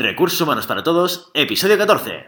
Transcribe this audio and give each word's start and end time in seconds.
Recursos 0.00 0.40
Humanos 0.40 0.68
para 0.68 0.84
Todos, 0.84 1.32
episodio 1.34 1.76
14. 1.76 2.26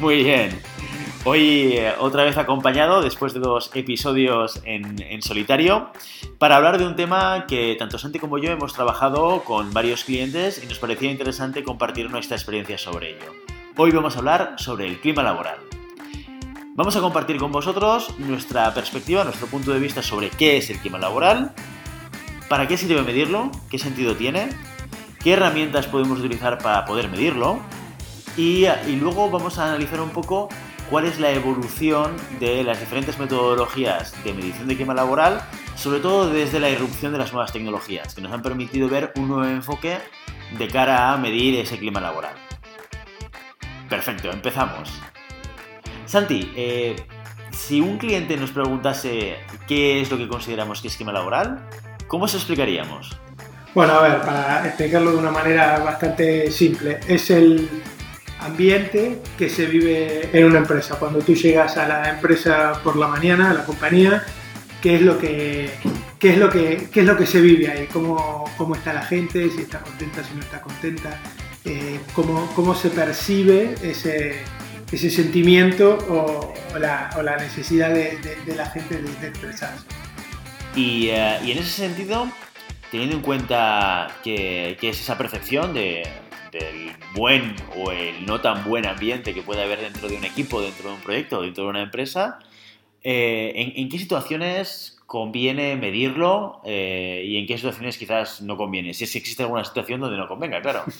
Muy 0.00 0.24
bien. 0.24 0.58
Hoy 1.24 1.72
eh, 1.72 1.94
otra 1.98 2.24
vez 2.24 2.38
acompañado, 2.38 3.02
después 3.02 3.34
de 3.34 3.40
dos 3.40 3.70
episodios 3.74 4.62
en, 4.64 5.20
solitario, 5.20 5.90
para 6.38 6.56
hablar 6.56 6.78
de 6.78 6.86
un 6.86 6.94
tema 6.94 7.44
que 7.46 7.74
tanto 7.76 7.98
Santi 7.98 8.18
como 8.18 8.38
yo 8.38 8.50
hemos 8.50 8.72
trabajado 8.72 9.42
con 9.42 9.72
varios 9.72 10.04
clientes 10.04 10.62
y 10.62 10.66
nos 10.66 10.78
parecía 10.78 11.10
interesante 11.10 11.64
compartir 11.64 12.08
nuestra 12.10 12.36
experiencia 12.36 12.78
sobre 12.78 13.10
ello. 13.10 13.32
Hoy 13.76 13.90
vamos 13.90 14.14
a 14.14 14.20
hablar 14.20 14.54
sobre 14.58 14.86
el 14.86 15.00
clima 15.00 15.22
laboral. 15.22 15.58
Vamos 16.74 16.94
a 16.94 17.00
compartir 17.00 17.36
con 17.38 17.50
vosotros 17.50 18.16
nuestra 18.18 18.72
perspectiva, 18.72 19.24
nuestro 19.24 19.48
punto 19.48 19.72
de 19.72 19.80
vista 19.80 20.02
sobre 20.02 20.30
qué 20.30 20.56
es 20.56 20.70
el 20.70 20.78
clima 20.78 20.98
laboral, 20.98 21.52
para 22.48 22.68
qué 22.68 22.76
sirve 22.76 23.02
medirlo, 23.02 23.50
qué 23.68 23.78
sentido 23.80 24.14
tiene, 24.14 24.50
qué 25.22 25.32
herramientas 25.32 25.88
podemos 25.88 26.20
utilizar 26.20 26.58
para 26.58 26.84
poder 26.84 27.08
medirlo 27.08 27.58
y 28.36 28.68
luego 29.00 29.28
vamos 29.30 29.58
a 29.58 29.66
analizar 29.66 30.00
un 30.00 30.10
poco 30.10 30.48
cuál 30.90 31.04
es 31.04 31.18
la 31.20 31.30
evolución 31.30 32.16
de 32.40 32.64
las 32.64 32.80
diferentes 32.80 33.18
metodologías 33.18 34.12
de 34.24 34.32
medición 34.32 34.68
de 34.68 34.76
clima 34.76 34.94
laboral, 34.94 35.42
sobre 35.76 36.00
todo 36.00 36.30
desde 36.30 36.60
la 36.60 36.70
irrupción 36.70 37.12
de 37.12 37.18
las 37.18 37.32
nuevas 37.32 37.52
tecnologías, 37.52 38.14
que 38.14 38.20
nos 38.20 38.32
han 38.32 38.42
permitido 38.42 38.88
ver 38.88 39.12
un 39.16 39.28
nuevo 39.28 39.44
enfoque 39.44 39.98
de 40.56 40.68
cara 40.68 41.12
a 41.12 41.16
medir 41.18 41.58
ese 41.58 41.78
clima 41.78 42.00
laboral. 42.00 42.32
Perfecto, 43.88 44.30
empezamos. 44.30 44.92
Santi, 46.06 46.52
eh, 46.56 46.96
si 47.50 47.80
un 47.80 47.98
cliente 47.98 48.36
nos 48.36 48.50
preguntase 48.50 49.36
qué 49.66 50.00
es 50.00 50.10
lo 50.10 50.16
que 50.16 50.28
consideramos 50.28 50.80
que 50.80 50.88
es 50.88 50.96
clima 50.96 51.12
laboral, 51.12 51.68
¿cómo 52.06 52.28
se 52.28 52.38
explicaríamos? 52.38 53.18
Bueno, 53.74 53.92
a 53.94 54.02
ver, 54.02 54.20
para 54.22 54.66
explicarlo 54.66 55.12
de 55.12 55.18
una 55.18 55.30
manera 55.30 55.78
bastante 55.80 56.50
simple, 56.50 57.00
es 57.06 57.30
el 57.30 57.68
ambiente 58.40 59.18
que 59.36 59.48
se 59.48 59.66
vive 59.66 60.30
en 60.32 60.44
una 60.44 60.58
empresa. 60.58 60.96
Cuando 60.98 61.20
tú 61.20 61.34
llegas 61.34 61.76
a 61.76 61.88
la 61.88 62.10
empresa 62.10 62.80
por 62.82 62.96
la 62.96 63.08
mañana, 63.08 63.50
a 63.50 63.54
la 63.54 63.64
compañía, 63.64 64.24
qué 64.80 64.96
es 64.96 65.02
lo 65.02 65.18
que, 65.18 65.70
qué 66.18 66.30
es 66.30 66.38
lo 66.38 66.50
que, 66.50 66.88
qué 66.92 67.00
es 67.00 67.06
lo 67.06 67.16
que 67.16 67.26
se 67.26 67.40
vive 67.40 67.70
ahí, 67.70 67.86
cómo, 67.92 68.44
cómo 68.56 68.74
está 68.74 68.92
la 68.92 69.02
gente, 69.02 69.50
si 69.50 69.62
está 69.62 69.80
contenta, 69.80 70.22
si 70.24 70.34
no 70.34 70.40
está 70.40 70.60
contenta, 70.60 71.18
eh, 71.64 72.00
cómo, 72.14 72.50
cómo 72.54 72.74
se 72.74 72.90
percibe 72.90 73.74
ese, 73.82 74.42
ese 74.90 75.10
sentimiento 75.10 75.98
o, 76.08 76.54
la, 76.78 77.10
o, 77.16 77.22
la, 77.22 77.36
necesidad 77.36 77.90
de, 77.90 78.18
de, 78.46 78.54
la 78.54 78.66
gente 78.66 79.02
de, 79.02 79.10
de 79.20 79.28
expresarse. 79.28 79.84
Y, 80.76 81.10
uh, 81.10 81.44
y, 81.44 81.52
en 81.52 81.58
ese 81.58 81.70
sentido, 81.70 82.30
teniendo 82.90 83.16
en 83.16 83.22
cuenta 83.22 84.08
que, 84.22 84.76
que 84.80 84.90
es 84.90 85.00
esa 85.00 85.18
percepción 85.18 85.74
de, 85.74 86.04
del 86.52 86.92
buen 87.14 87.54
o 87.76 87.90
el 87.90 88.24
no 88.26 88.40
tan 88.40 88.64
buen 88.64 88.86
ambiente 88.86 89.34
que 89.34 89.42
puede 89.42 89.62
haber 89.62 89.80
dentro 89.80 90.08
de 90.08 90.16
un 90.16 90.24
equipo, 90.24 90.60
dentro 90.60 90.90
de 90.90 90.94
un 90.96 91.00
proyecto, 91.00 91.42
dentro 91.42 91.64
de 91.64 91.70
una 91.70 91.82
empresa, 91.82 92.38
eh, 93.02 93.52
¿en, 93.54 93.72
¿en, 93.76 93.88
qué 93.88 93.98
situaciones 93.98 94.98
conviene 95.06 95.76
medirlo 95.76 96.60
eh, 96.64 97.22
y 97.26 97.38
en 97.38 97.46
qué 97.46 97.56
situaciones 97.56 97.96
quizás 97.96 98.42
no 98.42 98.56
conviene? 98.56 98.94
Si 98.94 99.04
es 99.04 99.12
que 99.12 99.18
existe 99.18 99.42
alguna 99.42 99.64
situación 99.64 100.00
donde 100.00 100.16
no 100.16 100.28
convenga, 100.28 100.60
claro. 100.60 100.84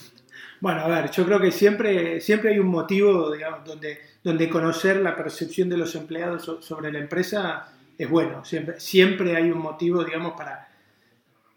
Bueno, 0.60 0.81
a 0.81 0.88
ver, 0.88 1.12
yo 1.12 1.25
creo 1.25 1.38
que 1.38 1.53
siempre, 1.53 2.20
siempre 2.20 2.50
hay 2.50 2.59
un 2.59 2.66
motivo, 2.66 3.30
digamos, 3.30 3.65
donde, 3.65 4.00
donde 4.25 4.48
conocer 4.48 4.97
la 4.97 5.15
percepción 5.15 5.69
de 5.69 5.76
los 5.76 5.94
empleados 5.94 6.50
sobre 6.62 6.91
la 6.91 6.98
empresa 6.98 7.69
es 7.97 8.10
bueno. 8.10 8.44
Siempre, 8.44 8.80
siempre 8.80 9.36
hay 9.36 9.53
un 9.53 9.59
motivo, 9.59 10.03
digamos, 10.03 10.32
para, 10.32 10.67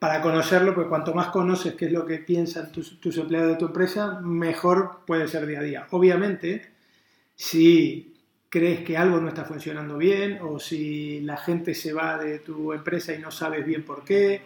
para 0.02 0.20
conocerlo, 0.20 0.74
porque 0.74 0.90
cuanto 0.90 1.14
más 1.14 1.28
conoces 1.28 1.76
qué 1.76 1.86
es 1.86 1.92
lo 1.92 2.08
que 2.08 2.18
piensan 2.18 2.72
tus, 2.72 3.00
tus, 3.00 3.20
empleados 3.20 3.52
de 3.52 3.58
tu 3.58 3.68
empresa, 3.68 4.20
mejor 4.20 5.02
puede 5.06 5.28
ser 5.28 5.46
día 5.46 5.60
a 5.60 5.62
día. 5.62 5.88
Obviamente, 5.92 6.72
si 7.36 8.16
crees 8.50 8.80
que 8.80 8.98
algo 8.98 9.20
no 9.20 9.28
está 9.28 9.46
funcionando 9.46 10.00
bien, 10.00 10.40
o 10.42 10.60
si 10.60 11.22
la 11.22 11.38
gente 11.38 11.76
se 11.76 11.94
va 11.94 12.18
de 12.18 12.40
tu 12.40 12.74
empresa 12.74 13.14
y 13.14 13.20
no 13.20 13.30
sabes 13.30 13.64
bien 13.64 13.84
por 13.84 14.04
qué, 14.04 14.42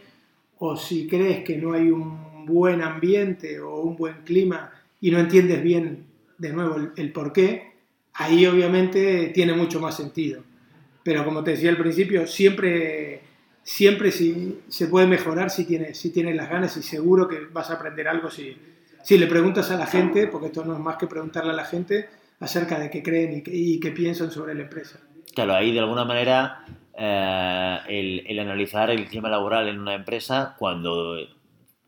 o 0.57 0.75
si 0.75 1.07
crees 1.07 1.45
que 1.45 1.55
no 1.55 1.71
hay 1.71 1.89
un 1.89 2.45
buen 2.45 2.81
ambiente 2.81 3.61
o 3.61 3.79
un 3.79 3.95
buen 3.95 4.23
clima 4.25 4.73
y 4.99 5.09
no 5.09 5.19
entiendes 5.19 5.63
bien 5.63 6.05
de 6.37 6.51
nuevo 6.51 6.75
el, 6.75 6.91
el 6.97 7.13
por 7.13 7.31
qué, 7.31 7.75
ahí 8.15 8.45
obviamente 8.45 9.31
tiene 9.33 9.53
mucho 9.53 9.79
más 9.79 9.95
sentido. 9.95 10.43
Pero 11.01 11.23
como 11.23 11.45
te 11.45 11.51
decía 11.51 11.69
al 11.69 11.77
principio, 11.77 12.27
siempre 12.27 13.21
siempre 13.65 14.11
si, 14.11 14.61
se 14.69 14.87
puede 14.87 15.07
mejorar 15.07 15.49
si 15.49 15.65
tienes, 15.65 15.97
si 15.97 16.11
tienes 16.11 16.35
las 16.35 16.49
ganas 16.49 16.77
y 16.77 16.83
seguro 16.83 17.27
que 17.27 17.39
vas 17.51 17.71
a 17.71 17.73
aprender 17.73 18.07
algo 18.07 18.29
si, 18.29 18.55
si 19.03 19.17
le 19.17 19.25
preguntas 19.25 19.71
a 19.71 19.75
la 19.75 19.87
gente, 19.87 20.27
porque 20.27 20.47
esto 20.47 20.63
no 20.63 20.73
es 20.73 20.79
más 20.79 20.97
que 20.97 21.07
preguntarle 21.07 21.51
a 21.51 21.55
la 21.55 21.65
gente 21.65 22.07
acerca 22.39 22.79
de 22.79 22.91
qué 22.91 23.01
creen 23.01 23.37
y 23.37 23.41
qué, 23.41 23.51
y 23.53 23.79
qué 23.79 23.91
piensan 23.91 24.29
sobre 24.29 24.53
la 24.53 24.61
empresa. 24.61 24.99
Claro, 25.33 25.55
ahí 25.55 25.73
de 25.73 25.79
alguna 25.79 26.05
manera 26.05 26.63
eh, 26.95 27.79
el, 27.87 28.23
el, 28.27 28.39
analizar 28.39 28.91
el 28.91 29.07
clima 29.07 29.29
laboral 29.29 29.67
en 29.67 29.79
una 29.79 29.95
empresa, 29.95 30.55
cuando 30.59 31.17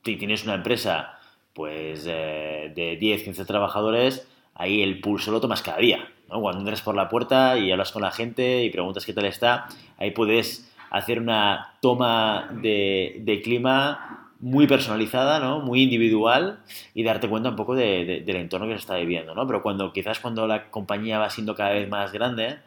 tienes 0.01 0.43
una 0.45 0.55
empresa 0.55 1.19
pues 1.53 2.05
eh, 2.07 2.71
de 2.75 2.97
10, 2.97 3.21
15 3.21 3.45
trabajadores, 3.45 4.27
ahí 4.55 4.81
el 4.81 4.99
pulso 4.99 5.31
lo 5.31 5.39
tomas 5.39 5.61
cada 5.61 5.77
día. 5.77 6.09
¿no? 6.27 6.41
Cuando 6.41 6.61
entras 6.61 6.81
por 6.81 6.95
la 6.95 7.07
puerta 7.07 7.57
y 7.59 7.71
hablas 7.71 7.91
con 7.91 8.01
la 8.01 8.11
gente 8.11 8.63
y 8.63 8.71
preguntas 8.71 9.05
qué 9.05 9.13
tal 9.13 9.25
está, 9.25 9.67
ahí 9.97 10.11
puedes 10.11 10.71
hacer 10.89 11.19
una 11.19 11.75
toma 11.81 12.49
de, 12.61 13.41
clima 13.43 14.31
muy 14.39 14.67
personalizada, 14.67 15.39
¿no? 15.39 15.61
muy 15.61 15.81
individual 15.81 16.59
y 16.93 17.03
darte 17.03 17.27
cuenta 17.27 17.49
un 17.49 17.55
poco 17.55 17.75
de, 17.75 18.05
de, 18.05 18.21
del 18.21 18.35
entorno 18.35 18.67
que 18.67 18.73
se 18.73 18.79
está 18.79 18.95
viviendo. 18.95 19.33
¿no? 19.33 19.47
Pero 19.47 19.61
cuando 19.63 19.91
quizás 19.91 20.19
cuando 20.19 20.45
la 20.47 20.69
compañía 20.69 21.19
va 21.19 21.29
siendo 21.29 21.55
cada 21.55 21.71
vez 21.71 21.89
más 21.89 22.11
grande 22.11 22.57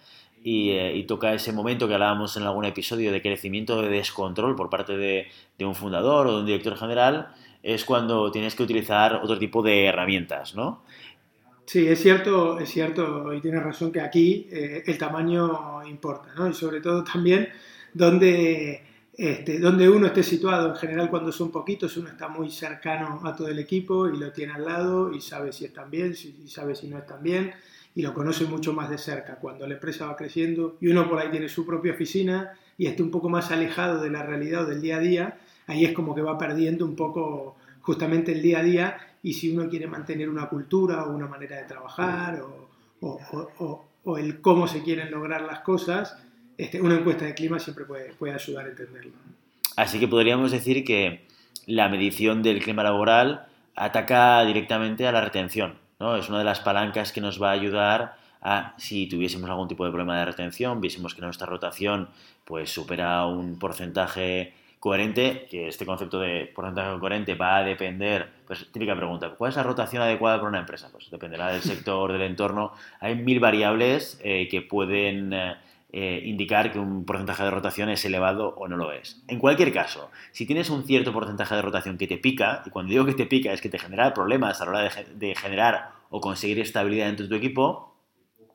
y, 0.42 0.70
eh, 0.70 1.04
toca 1.06 1.32
ese 1.32 1.52
momento 1.52 1.86
que 1.86 1.94
hablábamos 1.94 2.36
en 2.36 2.44
algún 2.44 2.64
episodio 2.64 3.12
de 3.12 3.22
crecimiento 3.22 3.80
de 3.82 3.88
descontrol 3.88 4.56
por 4.56 4.70
parte 4.70 4.96
de, 4.96 5.28
de, 5.58 5.64
un 5.64 5.74
fundador 5.74 6.26
o 6.26 6.32
de 6.32 6.40
un 6.40 6.46
director 6.46 6.76
general, 6.76 7.28
es 7.62 7.84
cuando 7.84 8.30
tienes 8.30 8.54
que 8.54 8.62
utilizar 8.62 9.20
otro 9.22 9.38
tipo 9.38 9.62
de 9.62 9.84
herramientas, 9.86 10.54
¿no? 10.54 10.82
Sí, 11.66 11.86
es 11.86 12.02
cierto, 12.02 12.58
es 12.58 12.68
cierto 12.68 13.32
y 13.32 13.40
tienes 13.40 13.62
razón 13.62 13.92
que 13.92 14.00
aquí 14.00 14.48
eh, 14.50 14.82
el 14.86 14.98
tamaño 14.98 15.84
importa, 15.86 16.30
¿no? 16.36 16.48
Y 16.48 16.52
sobre 16.52 16.80
todo 16.80 17.04
también 17.04 17.48
donde, 17.94 18.82
este, 19.16 19.58
donde 19.58 19.88
uno 19.88 20.06
esté 20.06 20.22
situado. 20.22 20.70
En 20.70 20.76
general, 20.76 21.10
cuando 21.10 21.32
son 21.32 21.50
poquitos, 21.50 21.96
uno 21.96 22.08
está 22.08 22.28
muy 22.28 22.50
cercano 22.50 23.20
a 23.24 23.34
todo 23.34 23.48
el 23.48 23.58
equipo 23.58 24.08
y 24.08 24.16
lo 24.16 24.32
tiene 24.32 24.52
al 24.52 24.64
lado 24.64 25.12
y 25.12 25.20
sabe 25.20 25.52
si 25.52 25.64
están 25.64 25.90
bien, 25.90 26.14
si, 26.14 26.48
sabe 26.48 26.74
si 26.74 26.88
no 26.88 26.98
están 26.98 27.22
bien 27.22 27.52
y 27.94 28.02
lo 28.02 28.14
conoce 28.14 28.44
mucho 28.44 28.72
más 28.72 28.88
de 28.88 28.98
cerca. 28.98 29.36
Cuando 29.36 29.66
la 29.66 29.74
empresa 29.74 30.06
va 30.06 30.16
creciendo 30.16 30.76
y 30.80 30.88
uno 30.88 31.08
por 31.08 31.18
ahí 31.18 31.30
tiene 31.30 31.48
su 31.48 31.66
propia 31.66 31.92
oficina 31.92 32.52
y 32.78 32.86
esté 32.86 33.02
un 33.02 33.10
poco 33.10 33.28
más 33.28 33.50
alejado 33.50 34.00
de 34.00 34.10
la 34.10 34.22
realidad 34.22 34.64
o 34.64 34.66
del 34.66 34.80
día 34.80 34.96
a 34.96 35.00
día, 35.00 35.38
ahí 35.66 35.84
es 35.84 35.92
como 35.92 36.14
que 36.14 36.22
va 36.22 36.38
perdiendo 36.38 36.84
un 36.84 36.96
poco 36.96 37.56
justamente 37.82 38.32
el 38.32 38.42
día 38.42 38.60
a 38.60 38.62
día 38.62 38.96
y 39.22 39.34
si 39.34 39.54
uno 39.54 39.68
quiere 39.68 39.86
mantener 39.86 40.28
una 40.28 40.48
cultura 40.48 41.04
o 41.04 41.14
una 41.14 41.26
manera 41.26 41.56
de 41.56 41.64
trabajar 41.64 42.40
o, 42.40 43.86
o 44.04 44.18
el 44.18 44.40
cómo 44.40 44.66
se 44.66 44.82
quieren 44.82 45.10
lograr 45.10 45.42
las 45.42 45.60
cosas, 45.60 46.16
este, 46.64 46.80
una 46.80 46.96
encuesta 46.96 47.24
de 47.24 47.34
clima 47.34 47.58
siempre 47.58 47.84
puede, 47.84 48.12
puede 48.14 48.34
ayudar 48.34 48.66
a 48.66 48.68
entenderlo. 48.68 49.12
Así 49.76 49.98
que 49.98 50.08
podríamos 50.08 50.50
decir 50.50 50.84
que 50.84 51.24
la 51.66 51.88
medición 51.88 52.42
del 52.42 52.62
clima 52.62 52.82
laboral 52.82 53.46
ataca 53.74 54.44
directamente 54.44 55.06
a 55.06 55.12
la 55.12 55.20
retención, 55.20 55.74
¿no? 55.98 56.16
Es 56.16 56.28
una 56.28 56.38
de 56.38 56.44
las 56.44 56.60
palancas 56.60 57.12
que 57.12 57.20
nos 57.20 57.40
va 57.40 57.50
a 57.50 57.52
ayudar 57.52 58.16
a 58.42 58.74
si 58.78 59.06
tuviésemos 59.06 59.48
algún 59.48 59.68
tipo 59.68 59.84
de 59.84 59.90
problema 59.90 60.18
de 60.18 60.24
retención, 60.24 60.80
viésemos 60.80 61.14
que 61.14 61.20
nuestra 61.20 61.46
rotación 61.46 62.08
pues 62.44 62.70
supera 62.70 63.26
un 63.26 63.58
porcentaje 63.58 64.54
coherente, 64.80 65.46
que 65.50 65.68
este 65.68 65.84
concepto 65.84 66.20
de 66.20 66.50
porcentaje 66.54 66.98
coherente 66.98 67.34
va 67.34 67.58
a 67.58 67.62
depender, 67.62 68.28
pues 68.46 68.66
típica 68.72 68.96
pregunta, 68.96 69.30
¿cuál 69.30 69.50
es 69.50 69.56
la 69.56 69.62
rotación 69.62 70.02
adecuada 70.02 70.38
para 70.38 70.48
una 70.48 70.60
empresa? 70.60 70.88
Pues 70.90 71.10
dependerá 71.10 71.52
del 71.52 71.60
sector, 71.60 72.12
del 72.12 72.22
entorno. 72.22 72.72
Hay 72.98 73.14
mil 73.14 73.40
variables 73.40 74.18
eh, 74.24 74.48
que 74.50 74.62
pueden 74.62 75.34
eh, 75.34 75.56
eh, 75.92 76.22
indicar 76.24 76.70
que 76.70 76.78
un 76.78 77.04
porcentaje 77.04 77.42
de 77.42 77.50
rotación 77.50 77.88
es 77.88 78.04
elevado 78.04 78.54
o 78.56 78.68
no 78.68 78.76
lo 78.76 78.92
es. 78.92 79.22
En 79.26 79.40
cualquier 79.40 79.72
caso, 79.72 80.10
si 80.30 80.46
tienes 80.46 80.70
un 80.70 80.84
cierto 80.84 81.12
porcentaje 81.12 81.56
de 81.56 81.62
rotación 81.62 81.98
que 81.98 82.06
te 82.06 82.16
pica, 82.16 82.62
y 82.64 82.70
cuando 82.70 82.90
digo 82.90 83.04
que 83.04 83.14
te 83.14 83.26
pica 83.26 83.52
es 83.52 83.60
que 83.60 83.68
te 83.68 83.78
genera 83.78 84.14
problemas 84.14 84.60
a 84.60 84.66
la 84.66 84.70
hora 84.70 84.90
de, 85.16 85.34
generar 85.34 85.90
o 86.10 86.20
conseguir 86.20 86.60
estabilidad 86.60 87.06
dentro 87.06 87.24
de 87.24 87.30
tu 87.30 87.34
equipo, 87.34 87.96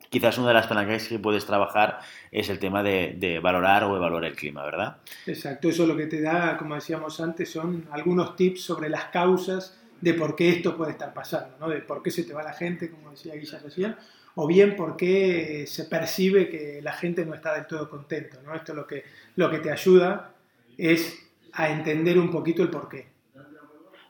quizás 0.09 0.37
una 0.37 0.47
de 0.49 0.53
las 0.53 0.67
palancas 0.67 1.09
que 1.09 1.19
puedes 1.19 1.45
trabajar 1.45 1.99
es 2.31 2.47
el 2.47 2.57
tema 2.57 2.83
de, 2.83 3.39
valorar 3.43 3.83
o 3.83 3.97
evaluar 3.97 4.23
el 4.23 4.35
clima, 4.37 4.63
¿verdad? 4.63 4.97
Exacto, 5.25 5.67
eso 5.67 5.85
lo 5.85 5.97
que 5.97 6.05
te 6.05 6.21
da, 6.21 6.55
como 6.57 6.75
decíamos 6.75 7.19
antes, 7.19 7.51
son 7.51 7.85
algunos 7.91 8.37
tips 8.37 8.61
sobre 8.61 8.87
las 8.87 9.05
causas 9.05 9.77
de 9.99 10.13
por 10.13 10.37
qué 10.37 10.49
esto 10.51 10.77
puede 10.77 10.91
estar 10.91 11.13
pasando, 11.13 11.57
¿no? 11.59 11.67
De 11.67 11.81
por 11.81 12.01
qué 12.01 12.11
se 12.11 12.23
te 12.23 12.33
va 12.33 12.43
la 12.43 12.53
gente, 12.53 12.89
como 12.89 13.11
decía 13.11 13.35
Guilla 13.35 13.59
recién, 13.59 13.95
o 14.35 14.47
bien 14.47 14.75
por 14.75 14.97
qué 14.97 15.65
se 15.67 15.85
percibe 15.85 16.49
que 16.49 16.81
la 16.81 16.93
gente 16.93 17.25
no 17.25 17.33
está 17.33 17.53
del 17.53 17.67
todo 17.67 17.89
contento, 17.89 18.37
¿no? 18.43 18.53
Esto 18.53 18.73
lo 18.73 18.85
que, 18.85 19.03
lo 19.35 19.49
que 19.49 19.59
te 19.59 19.71
ayuda 19.71 20.31
es 20.77 21.17
a 21.53 21.69
entender 21.69 22.19
un 22.19 22.29
poquito 22.29 22.61
el 22.61 22.69
por 22.69 22.89
qué. 22.89 23.07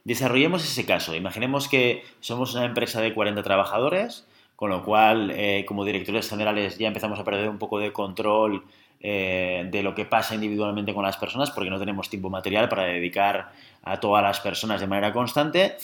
Desarrollemos 0.03 0.63
ese 0.63 0.85
caso. 0.85 1.15
Imaginemos 1.15 1.67
que 1.67 2.03
somos 2.19 2.53
una 2.53 2.65
empresa 2.65 3.01
de 3.01 3.13
40 3.13 3.41
trabajadores, 3.43 4.27
con 4.55 4.69
lo 4.69 4.83
cual, 4.83 5.31
eh, 5.31 5.65
como 5.67 5.83
directores 5.85 6.29
generales, 6.29 6.77
ya 6.77 6.87
empezamos 6.87 7.19
a 7.19 7.23
perder 7.23 7.49
un 7.49 7.57
poco 7.57 7.79
de 7.79 7.91
control 7.91 8.63
eh, 9.01 9.67
de 9.71 9.83
lo 9.83 9.93
que 9.93 10.05
pasa 10.05 10.33
individualmente 10.33 10.93
con 10.93 11.03
las 11.03 11.17
personas, 11.17 11.51
porque 11.51 11.69
no 11.69 11.79
tenemos 11.79 12.09
tiempo 12.09 12.29
material 12.29 12.69
para 12.69 12.83
dedicar 12.83 13.51
a 13.83 13.99
todas 13.99 14.23
las 14.23 14.39
personas 14.39 14.79
de 14.79 14.87
manera 14.87 15.11
constante. 15.11 15.75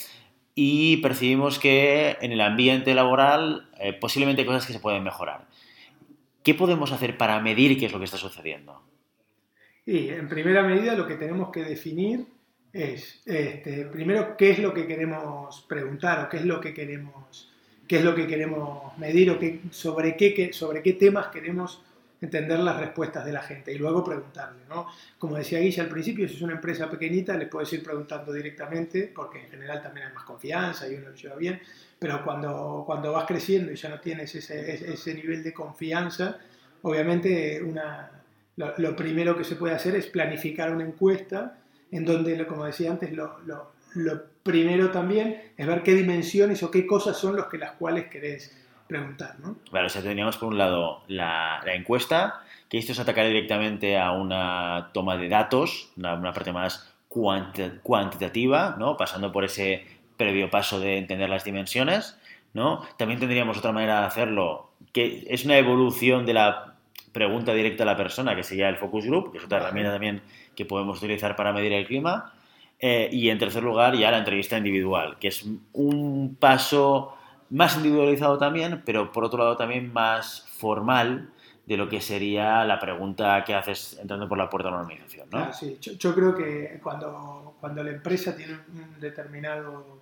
Y 0.54 0.98
percibimos 0.98 1.58
que 1.58 2.16
en 2.20 2.32
el 2.32 2.40
ambiente 2.40 2.94
laboral 2.94 3.70
eh, 3.78 3.92
posiblemente 3.92 4.42
hay 4.42 4.46
cosas 4.46 4.66
que 4.66 4.72
se 4.72 4.80
pueden 4.80 5.02
mejorar. 5.02 5.46
¿Qué 6.42 6.54
podemos 6.54 6.92
hacer 6.92 7.16
para 7.16 7.40
medir 7.40 7.78
qué 7.78 7.86
es 7.86 7.92
lo 7.92 7.98
que 7.98 8.04
está 8.04 8.18
sucediendo? 8.18 8.82
Y 9.86 10.08
en 10.08 10.28
primera 10.28 10.62
medida 10.62 10.94
lo 10.94 11.06
que 11.06 11.14
tenemos 11.14 11.50
que 11.50 11.64
definir 11.64 12.26
es, 12.72 13.22
este, 13.26 13.86
primero, 13.86 14.36
qué 14.36 14.50
es 14.50 14.58
lo 14.58 14.74
que 14.74 14.86
queremos 14.86 15.64
preguntar 15.68 16.26
o 16.26 16.28
qué 16.28 16.38
es 16.38 16.44
lo 16.44 16.60
que 16.60 16.74
queremos 16.74 17.52
qué 17.92 17.98
es 17.98 18.04
lo 18.04 18.14
que 18.14 18.26
queremos 18.26 18.96
medir 18.96 19.30
o 19.30 19.38
qué, 19.38 19.60
sobre, 19.70 20.16
qué, 20.16 20.50
sobre 20.54 20.82
qué 20.82 20.94
temas 20.94 21.26
queremos 21.26 21.82
entender 22.22 22.60
las 22.60 22.78
respuestas 22.78 23.24
de 23.24 23.32
la 23.32 23.42
gente 23.42 23.72
y 23.72 23.78
luego 23.78 24.04
preguntarle, 24.04 24.62
¿no? 24.68 24.86
Como 25.18 25.36
decía 25.36 25.58
Guilla 25.58 25.82
al 25.82 25.88
principio, 25.88 26.28
si 26.28 26.36
es 26.36 26.42
una 26.42 26.54
empresa 26.54 26.88
pequeñita 26.88 27.36
le 27.36 27.46
puedes 27.46 27.72
ir 27.72 27.82
preguntando 27.82 28.32
directamente 28.32 29.12
porque 29.14 29.40
en 29.40 29.50
general 29.50 29.82
también 29.82 30.06
hay 30.06 30.14
más 30.14 30.24
confianza 30.24 30.88
y 30.88 30.94
uno 30.94 31.10
lo 31.10 31.14
lleva 31.14 31.34
bien, 31.36 31.60
pero 31.98 32.24
cuando, 32.24 32.84
cuando 32.86 33.12
vas 33.12 33.26
creciendo 33.26 33.72
y 33.72 33.76
ya 33.76 33.88
no 33.88 34.00
tienes 34.00 34.34
ese, 34.34 34.92
ese 34.92 35.14
nivel 35.14 35.42
de 35.42 35.52
confianza, 35.52 36.38
obviamente 36.82 37.60
una, 37.62 38.10
lo, 38.56 38.96
primero 38.96 39.36
que 39.36 39.44
se 39.44 39.56
puede 39.56 39.74
hacer 39.74 39.96
es 39.96 40.06
planificar 40.06 40.72
una 40.72 40.84
encuesta 40.84 41.58
en 41.90 42.04
donde, 42.04 42.46
como 42.46 42.64
decía 42.64 42.90
antes, 42.90 43.12
lo, 43.12 43.40
lo, 43.40 43.72
lo 43.94 44.22
primero 44.42 44.90
también 44.90 45.52
es 45.56 45.66
ver 45.66 45.82
qué 45.82 45.94
dimensiones 45.94 46.62
o 46.62 46.70
qué 46.70 46.86
cosas 46.86 47.16
son 47.16 47.36
los 47.36 47.46
que 47.46 47.58
las 47.58 47.72
cuales 47.72 48.06
querés 48.06 48.56
preguntar. 48.86 49.36
¿no? 49.40 49.56
Vale, 49.70 49.86
o 49.86 49.88
sea, 49.88 50.02
tendríamos 50.02 50.36
por 50.36 50.48
un 50.48 50.58
lado 50.58 51.02
la, 51.08 51.62
encuesta, 51.66 52.42
que 52.68 52.78
esto 52.78 52.92
es 52.92 53.00
atacar 53.00 53.26
directamente 53.26 53.98
a 53.98 54.12
una 54.12 54.90
toma 54.92 55.16
de 55.16 55.28
datos, 55.28 55.90
una, 55.96 56.32
parte 56.32 56.52
más 56.52 56.94
cuantitativa, 57.08 58.76
¿no? 58.78 58.96
pasando 58.96 59.32
por 59.32 59.44
ese 59.44 59.86
previo 60.16 60.50
paso 60.50 60.80
de 60.80 60.98
entender 60.98 61.28
las 61.28 61.44
dimensiones. 61.44 62.18
¿no? 62.54 62.82
También 62.96 63.20
tendríamos 63.20 63.58
otra 63.58 63.72
manera 63.72 64.00
de 64.00 64.06
hacerlo, 64.06 64.70
que 64.92 65.26
es 65.28 65.44
una 65.44 65.56
evolución 65.56 66.26
de 66.26 66.34
la 66.34 66.74
pregunta 67.12 67.52
directa 67.52 67.82
a 67.82 67.86
la 67.86 67.96
persona, 67.96 68.34
que 68.34 68.42
sería 68.42 68.68
el 68.68 68.76
focus 68.76 69.06
group, 69.06 69.32
que 69.32 69.38
es 69.38 69.44
otra 69.44 69.58
herramienta 69.58 69.92
también 69.92 70.22
que 70.54 70.64
podemos 70.64 70.98
utilizar 70.98 71.36
para 71.36 71.52
medir 71.52 71.72
el 71.72 71.86
clima. 71.86 72.32
Eh, 72.78 73.08
y 73.12 73.30
en 73.30 73.38
tercer 73.38 73.62
lugar, 73.62 73.96
ya 73.96 74.10
la 74.10 74.18
entrevista 74.18 74.58
individual, 74.58 75.16
que 75.20 75.28
es 75.28 75.46
un 75.72 76.36
paso 76.38 77.16
más 77.52 77.76
individualizado 77.76 78.38
también, 78.38 78.82
pero 78.84 79.12
por 79.12 79.24
otro 79.24 79.38
lado 79.40 79.56
también 79.56 79.92
más 79.92 80.46
formal 80.56 81.30
de 81.66 81.76
lo 81.76 81.88
que 81.88 82.00
sería 82.00 82.64
la 82.64 82.80
pregunta 82.80 83.44
que 83.44 83.54
haces 83.54 83.98
entrando 84.00 84.26
por 84.26 84.38
la 84.38 84.48
puerta 84.48 84.68
de 84.68 84.74
la 84.74 84.80
organización. 84.80 85.28
¿no? 85.30 85.38
Ah, 85.38 85.52
sí. 85.52 85.76
yo, 85.80 86.14
creo 86.14 86.34
que 86.34 86.80
cuando, 86.82 87.56
cuando 87.60 87.84
la 87.84 87.90
empresa 87.90 88.34
tiene 88.34 88.54
un 88.54 88.98
determinado 88.98 90.00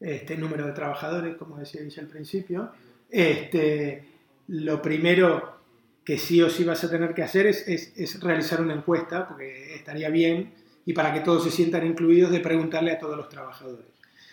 este, 0.00 0.36
número 0.36 0.66
de 0.66 0.72
trabajadores, 0.72 1.36
como 1.36 1.56
decía 1.56 1.80
al 1.98 2.08
principio, 2.08 2.72
este, 3.08 4.04
lo 4.48 4.82
primero 4.82 5.56
que 6.04 6.18
sí 6.18 6.42
o 6.42 6.50
sí 6.50 6.64
vas 6.64 6.82
a 6.82 6.90
tener 6.90 7.14
que 7.14 7.22
hacer 7.22 7.46
es, 7.46 7.66
es, 7.68 7.96
es 7.96 8.20
realizar 8.20 8.60
una 8.60 8.74
encuesta, 8.74 9.28
porque 9.28 9.74
estaría 9.76 10.10
bien 10.10 10.52
y 10.84 10.94
para 10.94 11.12
que 11.12 11.20
todos 11.20 11.44
se 11.44 11.50
sientan 11.52 11.86
incluidos 11.86 12.32
de 12.32 12.40
preguntarle 12.40 12.90
a 12.90 12.98
todos 12.98 13.16
los 13.16 13.28
trabajadores. 13.28 13.86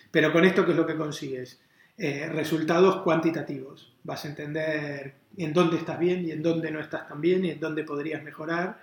Pero 0.10 0.32
con 0.32 0.46
esto, 0.46 0.66
¿qué 0.66 0.72
es 0.72 0.78
lo 0.78 0.88
que 0.88 0.96
consigues? 0.96 1.60
Eh, 1.98 2.28
resultados 2.28 3.02
cuantitativos. 3.04 3.94
Vas 4.04 4.26
a 4.26 4.28
entender 4.28 5.14
en 5.38 5.54
dónde 5.54 5.78
estás 5.78 5.98
bien 5.98 6.26
y 6.26 6.32
en 6.32 6.44
dónde 6.44 6.72
no 6.72 6.80
estás 6.80 7.08
tan 7.08 7.22
bien 7.22 7.46
y 7.46 7.52
en 7.52 7.60
dónde 7.60 7.84
podrías 7.84 8.22
mejorar. 8.24 8.80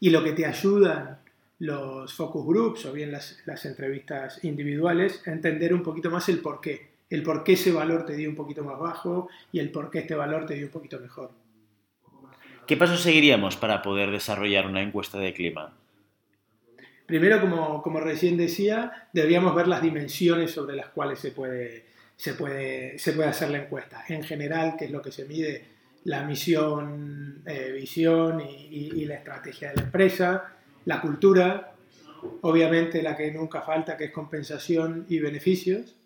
Y 0.00 0.10
lo 0.10 0.22
que 0.24 0.32
te 0.32 0.46
ayudan 0.46 1.18
los 1.58 2.12
focus 2.12 2.46
groups 2.46 2.84
o 2.86 2.92
bien 2.92 3.12
las, 3.12 3.40
las 3.46 3.64
entrevistas 3.64 4.44
individuales 4.44 5.22
a 5.26 5.30
entender 5.30 5.72
un 5.72 5.82
poquito 5.82 6.10
más 6.10 6.28
el 6.28 6.40
por 6.40 6.60
qué. 6.60 6.96
El 7.08 7.22
por 7.22 7.44
qué 7.44 7.52
ese 7.52 7.72
valor 7.72 8.04
te 8.04 8.16
dio 8.16 8.28
un 8.28 8.34
poquito 8.34 8.64
más 8.64 8.78
bajo 8.78 9.28
y 9.52 9.60
el 9.60 9.70
por 9.70 9.90
qué 9.90 10.00
este 10.00 10.14
valor 10.14 10.44
te 10.44 10.54
dio 10.54 10.66
un 10.66 10.72
poquito 10.72 10.98
mejor. 10.98 11.30
¿Qué 12.66 12.76
pasos 12.76 13.00
seguiríamos 13.00 13.56
para 13.56 13.80
poder 13.80 14.10
desarrollar 14.10 14.66
una 14.66 14.82
encuesta 14.82 15.18
de 15.18 15.32
clima? 15.32 15.72
Primero, 17.06 17.40
como, 17.40 17.80
como, 17.80 18.00
recién 18.00 18.36
decía, 18.36 19.08
deberíamos 19.12 19.54
ver 19.54 19.68
las 19.68 19.80
dimensiones 19.80 20.50
sobre 20.50 20.74
las 20.74 20.88
cuales 20.88 21.20
se 21.20 21.30
puede, 21.30 21.86
se, 22.16 22.34
puede, 22.34 22.98
se 22.98 23.12
puede 23.12 23.28
hacer 23.28 23.50
la 23.50 23.58
encuesta. 23.58 24.04
En 24.08 24.22
general, 24.22 24.74
qué 24.78 24.86
es 24.86 24.90
lo 24.90 25.02
que 25.02 25.12
se 25.12 25.26
mide, 25.26 25.64
la 26.04 26.24
misión, 26.24 27.42
eh, 27.46 27.72
visión 27.72 28.40
y, 28.40 29.04
la 29.04 29.16
estrategia 29.16 29.70
de 29.70 29.76
la 29.76 29.82
empresa, 29.82 30.56
la 30.84 31.00
cultura, 31.00 31.74
obviamente 32.42 33.02
la 33.02 33.16
que 33.16 33.30
nunca 33.30 33.62
falta, 33.62 33.96
que 33.96 34.06
es 34.06 34.12
compensación 34.12 35.06
y 35.08 35.18
beneficios. 35.18 35.96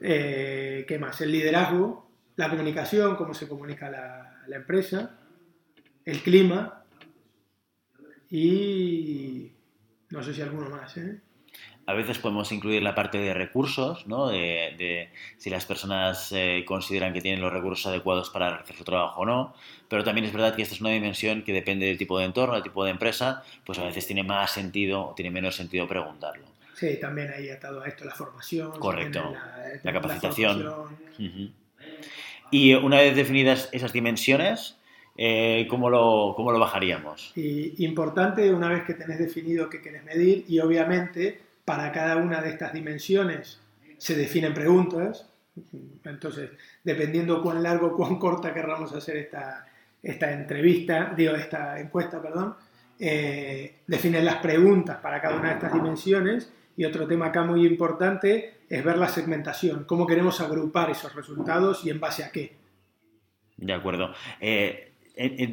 Eh, 0.00 0.84
¿Qué 0.86 0.98
más? 0.98 1.20
El 1.20 1.32
liderazgo, 1.32 2.10
la 2.36 2.50
comunicación, 2.50 3.16
cómo 3.16 3.34
se 3.34 3.48
comunica 3.48 3.90
la, 3.90 4.42
la 4.46 4.56
empresa, 4.56 5.18
el 6.04 6.20
clima 6.22 6.84
y 8.28 9.52
no 10.10 10.22
sé 10.22 10.34
si 10.34 10.42
alguno 10.42 10.68
más, 10.68 10.96
¿eh? 10.96 11.20
A 11.84 11.94
veces 11.94 12.18
podemos 12.18 12.52
incluir 12.52 12.82
la 12.82 12.94
parte 12.94 13.18
de 13.18 13.34
recursos, 13.34 14.06
¿no? 14.06 14.28
De, 14.28 15.10
si 15.36 15.50
las 15.50 15.66
personas 15.66 16.30
eh, 16.30 16.64
consideran 16.66 17.12
que 17.12 17.20
tienen 17.20 17.40
los 17.40 17.52
recursos 17.52 17.86
adecuados 17.86 18.30
para 18.30 18.54
hacer 18.56 18.76
su 18.76 18.84
trabajo 18.84 19.22
o 19.22 19.26
no. 19.26 19.54
Pero 19.88 20.04
también 20.04 20.24
es 20.24 20.32
verdad 20.32 20.54
que 20.54 20.62
esta 20.62 20.74
es 20.74 20.80
una 20.80 20.90
dimensión 20.90 21.42
que 21.42 21.52
depende 21.52 21.86
del 21.86 21.98
tipo 21.98 22.18
de 22.18 22.26
entorno, 22.26 22.54
del 22.54 22.62
tipo 22.62 22.84
de 22.84 22.92
empresa, 22.92 23.42
pues 23.66 23.78
a 23.78 23.84
veces 23.84 24.06
tiene 24.06 24.22
más 24.22 24.52
sentido 24.52 25.08
o 25.08 25.14
tiene 25.14 25.30
menos 25.30 25.56
sentido 25.56 25.88
preguntarlo. 25.88 26.46
Sí, 26.74 26.98
también 27.00 27.30
ahí 27.30 27.48
atado 27.48 27.82
a 27.82 27.88
esto 27.88 28.04
la 28.04 28.14
formación. 28.14 28.72
Correcto. 28.78 29.34
La, 29.82 29.92
capacitación. 29.92 30.90
Y 32.50 32.74
una 32.74 32.98
vez 32.98 33.16
definidas 33.16 33.68
esas 33.72 33.92
dimensiones, 33.92 34.76
eh, 35.16 35.66
¿cómo, 35.68 35.90
lo, 35.90 36.34
¿cómo, 36.36 36.52
lo, 36.52 36.58
bajaríamos? 36.58 37.32
Y 37.36 37.84
importante 37.84 38.52
una 38.52 38.68
vez 38.68 38.84
que 38.84 38.94
tenés 38.94 39.18
definido 39.18 39.68
qué 39.70 39.80
querés 39.80 40.04
medir 40.04 40.44
y 40.48 40.58
obviamente 40.58 41.40
para 41.64 41.92
cada 41.92 42.16
una 42.16 42.40
de 42.40 42.50
estas 42.50 42.72
dimensiones 42.72 43.60
se 43.98 44.16
definen 44.16 44.54
preguntas. 44.54 45.28
Entonces, 46.04 46.50
dependiendo 46.82 47.42
cuán 47.42 47.62
largo 47.62 47.88
o 47.88 47.96
cuán 47.96 48.18
corta 48.18 48.52
querramos 48.52 48.92
hacer 48.92 49.16
esta, 49.16 49.66
esta 50.02 50.32
entrevista, 50.32 51.12
digo, 51.16 51.34
esta 51.34 51.78
encuesta, 51.78 52.20
perdón, 52.20 52.56
eh, 52.98 53.80
definen 53.86 54.24
las 54.24 54.36
preguntas 54.36 54.98
para 54.98 55.20
cada 55.20 55.36
una 55.36 55.48
de 55.48 55.54
estas 55.54 55.72
dimensiones. 55.72 56.52
Y 56.76 56.84
otro 56.84 57.06
tema 57.06 57.26
acá 57.26 57.44
muy 57.44 57.66
importante 57.66 58.62
es 58.68 58.82
ver 58.82 58.96
la 58.96 59.08
segmentación, 59.08 59.84
cómo 59.84 60.06
queremos 60.06 60.40
agrupar 60.40 60.90
esos 60.90 61.14
resultados 61.14 61.84
y 61.84 61.90
en 61.90 62.00
base 62.00 62.24
a 62.24 62.30
qué. 62.32 62.56
De 63.56 63.72
acuerdo. 63.72 64.12
Eh, 64.40 64.92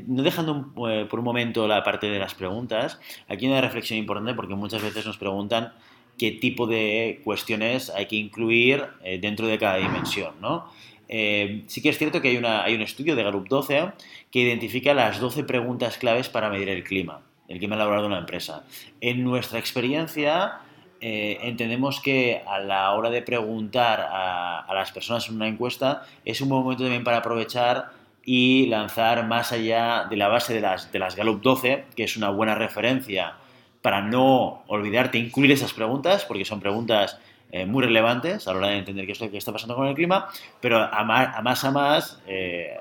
no 0.08 0.24
dejando 0.24 0.74
eh, 0.90 1.06
por 1.10 1.20
un 1.20 1.26
momento 1.26 1.68
la 1.68 1.84
parte 1.84 2.08
de 2.08 2.18
las 2.18 2.34
preguntas, 2.34 3.00
aquí 3.28 3.46
hay 3.46 3.52
una 3.52 3.62
reflexión 3.62 4.00
importante 4.00 4.34
porque 4.34 4.56
muchas 4.56 4.82
veces 4.82 5.06
nos 5.06 5.18
preguntan 5.18 5.74
qué 6.20 6.32
tipo 6.32 6.68
de 6.68 7.22
cuestiones 7.24 7.90
hay 7.90 8.06
que 8.06 8.18
incluir 8.18 8.86
eh, 9.04 9.18
dentro 9.20 9.48
de 9.48 9.58
cada 9.58 9.78
dimensión, 9.78 10.36
¿no? 10.40 10.70
eh, 11.10 11.64
sí 11.66 11.82
que 11.82 11.90
es 11.90 11.98
cierto 11.98 12.22
que 12.22 12.30
hay, 12.30 12.38
una, 12.38 12.64
hay 12.64 12.76
un 12.76 12.82
estudio 12.82 13.16
de 13.16 13.24
Gallup 13.24 13.48
12 13.50 13.92
que 14.32 14.40
identifica 14.40 14.94
las 14.94 15.20
12 15.20 15.44
preguntas 15.44 15.98
claves 15.98 16.30
para 16.30 16.50
medir 16.50 16.70
el 16.70 16.84
clima, 16.84 17.22
el 17.48 17.58
clima 17.58 17.76
laboral 17.76 18.02
de 18.02 18.08
una 18.08 18.20
empresa. 18.20 18.64
En 19.02 19.24
nuestra 19.24 19.58
experiencia, 19.58 20.60
eh, 21.02 21.40
entendemos 21.42 22.00
que 22.00 22.44
a 22.48 22.60
la 22.60 22.94
hora 22.94 23.10
de 23.10 23.24
preguntar 23.24 24.02
a, 24.02 24.60
a, 24.60 24.74
las 24.76 24.92
personas 24.92 25.28
en 25.28 25.36
una 25.36 25.48
encuesta 25.48 26.04
es 26.26 26.42
un 26.42 26.50
buen 26.50 26.62
momento 26.62 26.84
también 26.84 27.04
para 27.04 27.18
aprovechar 27.18 27.90
y 28.24 28.68
lanzar 28.68 29.26
más 29.26 29.52
allá 29.52 30.06
de 30.08 30.16
la 30.16 30.28
base 30.28 30.54
de 30.54 30.62
las, 30.62 30.92
de 30.92 31.00
las 31.00 31.16
Gallup 31.16 31.42
12, 31.42 31.86
que 31.96 32.04
es 32.04 32.18
una 32.18 32.30
buena 32.30 32.54
referencia 32.54 33.34
para 33.90 34.04
no 34.04 34.62
olvidarte 34.68 35.18
incluir 35.18 35.52
esas 35.52 35.74
preguntas, 35.74 36.24
porque 36.24 36.46
son 36.46 36.60
preguntas 36.60 37.18
eh, 37.52 37.66
muy 37.66 37.84
relevantes 37.84 38.48
a 38.48 38.52
la 38.52 38.60
hora 38.60 38.68
de 38.68 38.78
entender 38.78 39.08
qué 39.08 39.14
es 39.14 39.20
lo 39.20 39.32
que 39.32 39.38
está 39.40 39.52
pasando 39.52 39.76
con 39.76 39.88
el 39.88 39.96
clima, 39.96 40.30
pero 40.62 40.78
a 40.78 41.04
más 41.04 41.36
a 41.36 41.42
más, 41.42 41.66
a 41.66 41.72
más 41.72 42.22
eh, 42.28 42.78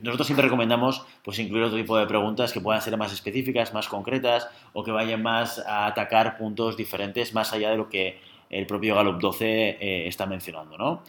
nosotros 0.00 0.28
siempre 0.28 0.44
recomendamos 0.44 1.04
pues, 1.24 1.40
incluir 1.40 1.64
otro 1.64 1.76
tipo 1.76 1.98
de 1.98 2.06
preguntas 2.06 2.52
que 2.52 2.60
puedan 2.60 2.80
ser 2.80 2.96
más 2.96 3.12
específicas, 3.12 3.74
más 3.74 3.88
concretas 3.88 4.46
o 4.74 4.84
que 4.84 4.92
vayan 4.92 5.24
más 5.24 5.58
a 5.58 5.86
atacar 5.86 6.38
puntos 6.38 6.76
diferentes 6.76 7.34
más 7.34 7.52
allá 7.52 7.70
de 7.70 7.76
lo 7.76 7.88
que 7.88 8.20
el 8.48 8.64
propio 8.64 8.94
Gallup 8.94 9.18
12 9.18 9.78
eh, 9.80 10.06
está 10.06 10.24
mencionando. 10.26 10.78
¿no? 10.78 11.02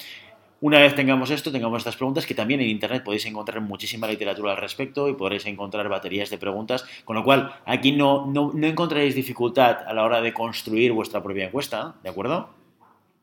Una 0.61 0.79
vez 0.79 0.95
tengamos 0.95 1.29
esto, 1.31 1.51
tengamos 1.51 1.79
estas 1.79 1.97
preguntas, 1.97 2.25
que 2.25 2.33
también 2.33 2.61
en 2.61 2.69
Internet 2.69 3.03
podéis 3.03 3.25
encontrar 3.25 3.61
muchísima 3.61 4.07
literatura 4.07 4.51
al 4.51 4.57
respecto 4.57 5.09
y 5.09 5.13
podréis 5.13 5.45
encontrar 5.45 5.89
baterías 5.89 6.29
de 6.29 6.37
preguntas, 6.37 6.85
con 7.03 7.15
lo 7.15 7.23
cual 7.23 7.53
aquí 7.65 7.91
no, 7.91 8.25
no, 8.25 8.51
no 8.53 8.67
encontraréis 8.67 9.15
dificultad 9.15 9.79
a 9.85 9.93
la 9.93 10.03
hora 10.03 10.21
de 10.21 10.33
construir 10.33 10.93
vuestra 10.93 11.21
propia 11.21 11.45
encuesta, 11.45 11.95
¿de 12.03 12.09
acuerdo? 12.09 12.49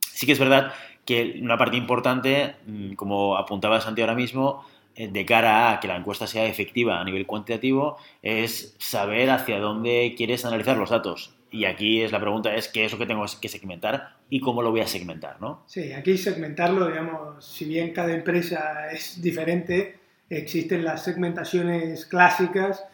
Sí 0.00 0.26
que 0.26 0.32
es 0.32 0.38
verdad 0.38 0.72
que 1.04 1.40
una 1.42 1.56
parte 1.56 1.76
importante, 1.76 2.56
mm, 2.66 2.92
como 2.94 3.36
apuntaba 3.36 3.80
Santi 3.80 4.02
ahora 4.02 4.14
mismo, 4.14 4.64
eh, 4.94 5.08
de 5.08 5.24
cara 5.24 5.72
a 5.72 5.80
que 5.80 5.88
la 5.88 5.96
encuesta 5.96 6.26
sea 6.26 6.44
efectiva 6.44 7.00
a 7.00 7.04
nivel 7.04 7.26
cuantitativo, 7.26 7.96
es 8.22 8.76
saber 8.78 9.30
hacia 9.30 9.58
dónde 9.58 10.14
quieres 10.16 10.44
analizar 10.44 10.76
los 10.76 10.90
datos. 10.90 11.34
Y 11.52 11.66
aquí 11.66 12.02
es 12.02 12.10
la 12.10 12.20
pregunta 12.20 12.54
es 12.54 12.68
qué 12.68 12.84
es 12.86 12.92
lo 12.92 12.98
que 12.98 13.06
tengo 13.06 13.24
que 13.40 13.48
segmentar 13.48 14.16
y 14.30 14.40
cómo 14.40 14.62
lo 14.62 14.70
voy 14.70 14.80
a 14.80 14.86
segmentar, 14.86 15.40
¿no? 15.40 15.64
Sí, 15.66 15.92
aquí 15.92 16.16
segmentarlo, 16.16 16.88
digamos, 16.88 17.44
si 17.44 17.66
bien 17.66 17.92
cada 17.92 18.12
empresa 18.14 18.90
es 18.90 19.20
diferente, 19.20 19.98
existen 20.30 20.82
las 20.82 21.04
segmentaciones 21.04 22.06
clásicas 22.06 22.84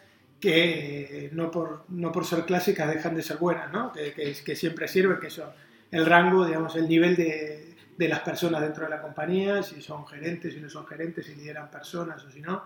que 0.41 1.27
eh, 1.27 1.31
no 1.33 1.51
por, 1.51 1.85
no 1.89 2.13
por 2.13 2.25
ser 2.25 2.45
clásicas 2.45 2.93
dejan 2.93 3.15
de 3.15 3.23
ser 3.23 3.39
buenas, 3.39 3.73
¿no? 3.73 3.93
Que, 3.93 4.13
que, 4.13 4.35
que 4.45 4.57
siempre 4.57 4.89
sirven, 4.89 5.19
que 5.21 5.31
son 5.31 5.51
el 5.91 6.07
rango, 6.07 6.45
digamos, 6.45 6.77
el 6.77 6.89
nivel 6.89 7.17
de, 7.17 7.75
de, 7.97 8.09
las 8.09 8.21
personas 8.21 8.61
dentro 8.61 8.85
de 8.85 8.91
la 8.91 9.01
compañía, 9.01 9.63
si 9.63 9.81
son 9.83 10.07
gerentes, 10.07 10.55
si 10.55 10.61
no 10.61 10.69
son 10.69 10.87
gerentes, 10.87 11.27
si 11.27 11.35
lideran 11.35 11.71
personas 11.71 12.25
o 12.25 12.31
si 12.31 12.41
no. 12.41 12.65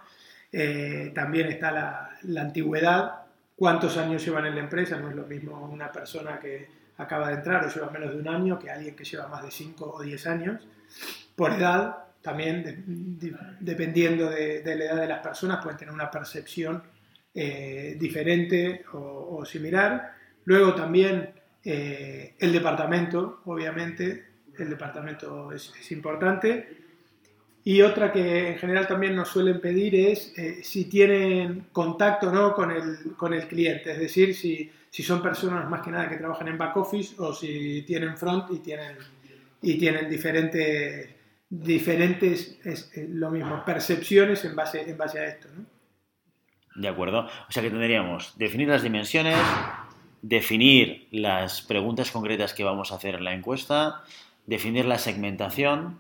Eh, 0.50 1.12
también 1.14 1.49
está 1.49 1.70
la, 1.70 2.11
la, 2.22 2.42
antigüedad, 2.42 3.22
cuántos 3.56 3.97
años 3.97 4.25
llevan 4.25 4.47
en 4.47 4.54
la 4.54 4.61
empresa, 4.61 4.99
no 4.99 5.11
es 5.11 5.16
lo 5.16 5.26
mismo 5.26 5.61
una 5.71 5.90
persona 5.90 6.38
que 6.38 6.68
acaba 6.99 7.28
de 7.28 7.35
entrar 7.35 7.64
o 7.64 7.68
lleva 7.68 7.90
menos 7.90 8.12
de 8.12 8.18
un 8.18 8.28
año 8.28 8.59
que 8.59 8.71
alguien 8.71 8.94
que 8.94 9.04
lleva 9.04 9.28
más 9.28 9.42
de 9.42 9.50
5 9.50 9.92
o 9.94 10.02
10 10.02 10.26
años. 10.26 10.66
Por 11.35 11.52
edad, 11.52 12.04
también 12.21 12.62
de, 12.62 12.82
de, 12.87 13.37
dependiendo 13.61 14.30
de, 14.30 14.62
la 14.64 14.85
edad 14.85 15.00
de 15.00 15.09
las 15.09 15.21
personas, 15.21 15.62
pueden 15.62 15.78
tener 15.78 15.92
una 15.92 16.11
percepción 16.11 16.82
eh, 17.35 17.97
diferente 17.99 18.85
o, 18.92 19.44
similar. 19.44 20.14
Luego 20.44 20.75
también 20.75 21.30
eh, 21.64 22.35
el 22.38 22.52
departamento, 22.52 23.40
obviamente, 23.47 24.26
el 24.59 24.71
departamento 24.71 25.50
es, 25.52 25.90
importante. 25.90 26.82
Y 27.64 27.81
otra 27.83 28.12
que 28.12 28.49
en 28.49 28.59
general 28.59 28.88
también 28.88 29.14
nos 29.14 29.28
suelen 29.28 29.61
pedir 29.61 29.95
es 29.95 30.37
eh, 30.37 30.64
si 30.64 30.87
tienen 30.87 31.66
contacto 31.73 32.33
¿no? 32.33 32.54
con, 32.54 32.71
el, 32.73 33.14
con 33.16 33.33
el 33.33 33.47
cliente, 33.47 33.92
es 33.92 33.99
decir, 33.99 34.35
si, 34.35 34.71
si 34.90 35.02
son 35.02 35.23
personas 35.23 35.69
más 35.71 35.81
que 35.83 35.90
nada 35.92 36.09
que 36.09 36.16
trabajan 36.16 36.49
en 36.49 36.59
back 36.59 36.76
office 36.76 37.14
o 37.19 37.33
si 37.33 37.83
tienen 37.83 38.16
front 38.16 38.50
y 38.50 38.59
tienen, 38.59 38.97
y 39.62 39.78
tienen 39.78 40.11
diferentes, 40.11 41.09
diferentes 41.49 42.59
es, 42.64 42.90
es 42.95 43.09
lo 43.11 43.31
mismo, 43.31 43.64
percepciones 43.64 44.45
en 44.45 44.57
base, 44.57 44.90
en 44.90 44.99
base 44.99 45.21
a 45.21 45.26
esto. 45.26 45.49
De 46.75 46.88
acuerdo. 46.88 47.28
O 47.49 47.52
sea 47.52 47.62
que 47.62 47.71
tendríamos 47.71 48.37
definir 48.38 48.69
las 48.69 48.83
dimensiones, 48.83 49.38
definir 50.23 51.09
las 51.11 51.62
preguntas 51.62 52.11
concretas 52.11 52.54
que 52.54 52.64
vamos 52.64 52.92
a 52.92 52.97
hacer 52.97 53.16
en 53.16 53.25
la 53.25 53.35
encuesta, 53.35 54.02
definir 54.47 54.87
la 54.87 54.99
segmentación. 54.99 55.99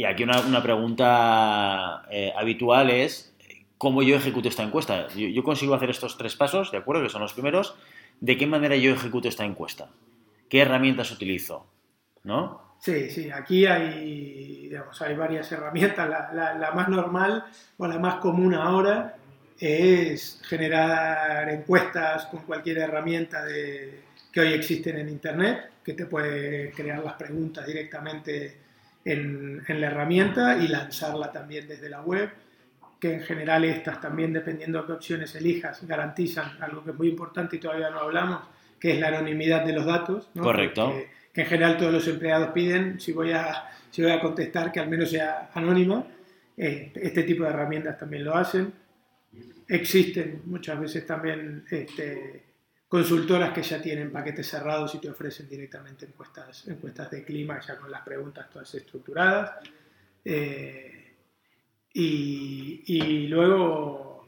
Y 0.00 0.06
aquí 0.06 0.22
una, 0.22 0.62
pregunta 0.62 2.06
eh, 2.10 2.32
habitual 2.34 2.88
es 2.88 3.36
cómo 3.76 4.02
yo 4.02 4.16
ejecuto 4.16 4.48
esta 4.48 4.62
encuesta. 4.62 5.08
Yo, 5.08 5.44
consigo 5.44 5.74
hacer 5.74 5.90
estos 5.90 6.16
tres 6.16 6.36
pasos, 6.36 6.72
¿de 6.72 6.78
acuerdo? 6.78 7.02
Que 7.02 7.10
son 7.10 7.20
los 7.20 7.34
primeros. 7.34 7.74
¿De 8.18 8.38
qué 8.38 8.46
manera 8.46 8.76
yo 8.76 8.94
ejecuto 8.94 9.28
esta 9.28 9.44
encuesta? 9.44 9.90
¿Qué 10.48 10.62
herramientas 10.62 11.10
utilizo? 11.10 11.66
¿No? 12.24 12.76
Sí, 12.80 13.10
sí, 13.10 13.30
aquí 13.30 13.66
hay, 13.66 14.68
digamos, 14.70 15.02
hay 15.02 15.14
varias 15.14 15.52
herramientas. 15.52 16.08
La, 16.08 16.72
más 16.74 16.88
normal 16.88 17.44
o 17.76 17.86
la 17.86 17.98
más 17.98 18.14
común 18.14 18.54
ahora 18.54 19.16
es 19.58 20.40
generar 20.48 21.46
encuestas 21.50 22.24
con 22.24 22.40
cualquier 22.44 22.78
herramienta 22.78 23.44
que 24.32 24.40
hoy 24.40 24.54
existen 24.54 24.96
en 24.96 25.10
Internet, 25.10 25.72
que 25.84 25.92
te 25.92 26.06
puede 26.06 26.70
crear 26.70 27.04
las 27.04 27.16
preguntas 27.16 27.66
directamente 27.66 28.59
en, 29.04 29.62
en, 29.66 29.80
la 29.80 29.86
herramienta 29.88 30.56
y 30.58 30.68
lanzarla 30.68 31.32
también 31.32 31.66
desde 31.66 31.88
la 31.88 32.02
web, 32.02 32.30
que 32.98 33.14
en 33.14 33.20
general 33.22 33.64
estas 33.64 34.00
también, 34.00 34.32
dependiendo 34.32 34.80
de 34.80 34.86
qué 34.86 34.92
opciones 34.92 35.34
elijas, 35.34 35.86
garantizan 35.86 36.62
algo 36.62 36.84
que 36.84 36.90
es 36.90 36.96
muy 36.96 37.08
importante 37.08 37.56
y 37.56 37.58
todavía 37.58 37.90
no 37.90 38.00
hablamos, 38.00 38.42
que 38.78 38.92
es 38.92 39.00
la 39.00 39.08
anonimidad 39.08 39.64
de 39.64 39.72
los 39.72 39.86
datos. 39.86 40.30
¿no? 40.34 40.42
Correcto. 40.42 40.92
Que, 40.92 41.08
que, 41.32 41.40
en 41.42 41.46
general 41.46 41.76
todos 41.76 41.92
los 41.92 42.06
empleados 42.08 42.50
piden, 42.50 43.00
si 43.00 43.12
voy 43.12 43.32
a, 43.32 43.70
si 43.90 44.02
voy 44.02 44.10
a 44.10 44.20
contestar, 44.20 44.70
que 44.70 44.80
al 44.80 44.88
menos 44.88 45.10
sea 45.10 45.50
anónima. 45.54 46.04
Eh, 46.56 46.92
este 46.94 47.22
tipo 47.22 47.44
de 47.44 47.50
herramientas 47.50 47.98
también 47.98 48.24
lo 48.24 48.34
hacen 48.34 48.72
existen 49.70 50.42
muchas 50.46 50.80
veces 50.80 51.06
también 51.06 51.64
este, 51.70 52.42
consultoras 52.90 53.52
que 53.52 53.62
ya 53.62 53.80
tienen 53.80 54.10
paquetes 54.10 54.50
cerrados 54.50 54.92
y 54.96 54.98
te 54.98 55.08
ofrecen 55.08 55.48
directamente 55.48 56.06
encuestas, 56.06 56.66
encuestas 56.66 57.08
de 57.12 57.24
clima 57.24 57.60
ya 57.60 57.78
con 57.78 57.88
las 57.88 58.02
preguntas 58.02 58.50
todas 58.50 58.74
estructuradas. 58.74 59.52
Eh, 60.24 61.14
y, 61.94 63.28
luego, 63.28 64.26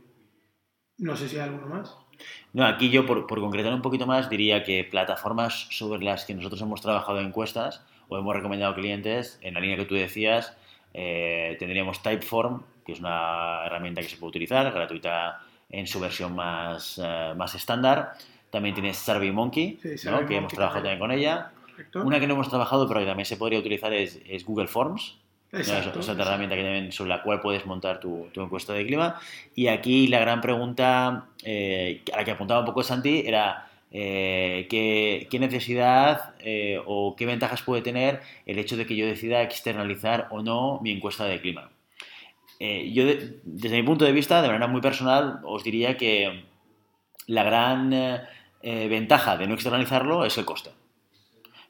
no 0.99 1.17
sé 1.17 1.29
si 1.29 1.37
hay 1.37 1.43
alguno 1.43 1.67
más. 1.67 1.97
No, 2.53 2.65
aquí 2.65 2.89
yo 2.89 3.05
por, 3.05 3.27
por, 3.27 3.41
concretar 3.41 3.75
un 3.75 3.83
poquito 3.83 4.07
más 4.07 4.31
diría 4.31 4.63
que 4.63 4.85
plataformas 4.85 5.67
sobre 5.71 6.05
las 6.05 6.25
que 6.25 6.35
nosotros 6.35 6.63
hemos 6.63 6.81
trabajado 6.81 7.21
encuestas 7.21 7.85
o 8.09 8.17
hemos 8.17 8.37
recomendado 8.37 8.75
clientes, 8.75 9.41
en 9.43 9.55
la 9.55 9.61
línea 9.61 9.77
que 9.77 9.87
tú 9.87 9.97
decías, 9.97 10.57
eh, 10.95 11.57
tendríamos 11.59 12.01
Typeform, 12.01 12.63
que 12.87 12.93
es 12.93 13.01
una 13.01 13.67
herramienta 13.67 14.03
que 14.03 14.09
se 14.09 14.19
puede 14.19 14.31
utilizar, 14.31 14.73
gratuita 14.73 15.41
en 15.69 15.89
su 15.89 15.99
versión 15.99 16.37
más, 16.37 16.99
uh, 16.99 17.35
más 17.35 17.55
estándar. 17.57 18.13
También 18.53 18.75
tienes 18.75 18.99
sí, 18.99 19.05
Survey 19.05 19.33
¿no? 19.33 19.51
que 19.51 20.37
hemos 20.37 20.53
trabajado 20.53 20.83
también 20.83 20.99
con 20.99 21.11
ella. 21.11 21.53
Correcto. 21.67 22.03
Una 22.03 22.21
que 22.21 22.27
no 22.27 22.35
hemos 22.35 22.51
trabajado, 22.51 22.87
pero 22.87 23.01
que 23.01 23.07
también 23.07 23.25
se 23.25 23.39
podría 23.39 23.59
utilizar 23.59 23.93
es, 23.95 24.21
es 24.29 24.45
Google 24.45 24.69
Forms. 24.69 25.17
Exacto, 25.53 26.01
es 26.01 26.09
otra 26.09 26.25
herramienta 26.25 26.57
que 26.57 26.63
también, 26.63 26.93
sobre 26.93 27.11
la 27.11 27.23
cual 27.23 27.41
puedes 27.41 27.65
montar 27.67 27.99
tu, 27.99 28.29
tu, 28.33 28.43
encuesta 28.43 28.75
de 28.75 28.87
clima. 28.87 29.21
Y 29.55 29.69
aquí 29.69 30.07
la 30.07 30.19
gran 30.21 30.43
pregunta 30.43 31.29
eh, 31.45 32.03
a 32.13 32.19
la 32.19 32.25
que 32.25 32.31
apuntaba 32.31 32.61
un 32.61 32.67
poco 32.67 32.83
Santi 32.83 33.23
era 33.27 33.71
eh, 33.91 34.67
¿qué, 34.69 35.29
¿qué, 35.31 35.39
necesidad 35.39 36.35
eh, 36.41 36.79
o 36.87 37.17
qué 37.17 37.27
ventajas 37.27 37.63
puede 37.63 37.83
tener 37.83 38.21
el 38.45 38.59
hecho 38.59 38.77
de 38.77 38.87
que 38.87 38.97
yo 38.97 39.07
decida 39.07 39.43
externalizar 39.43 40.29
o 40.31 40.43
no 40.43 40.79
mi 40.83 40.91
encuesta 40.91 41.25
de 41.25 41.41
clima. 41.41 41.71
Yo, 42.61 43.07
de, 43.07 43.41
desde 43.43 43.77
mi 43.77 43.83
punto 43.83 44.05
de 44.05 44.13
vista, 44.13 44.41
de 44.41 44.47
manera 44.47 44.69
muy 44.69 44.81
personal, 44.81 45.41
os 45.43 45.65
diría 45.65 45.97
que 45.97 46.45
la 47.27 47.43
gran 47.43 47.93
eh, 48.63 48.85
eh, 48.85 48.89
ventaja 48.89 49.37
de 49.37 49.47
no 49.47 49.55
externalizarlo 49.55 50.25
es 50.25 50.39
el 50.39 50.45
coste. 50.45 50.71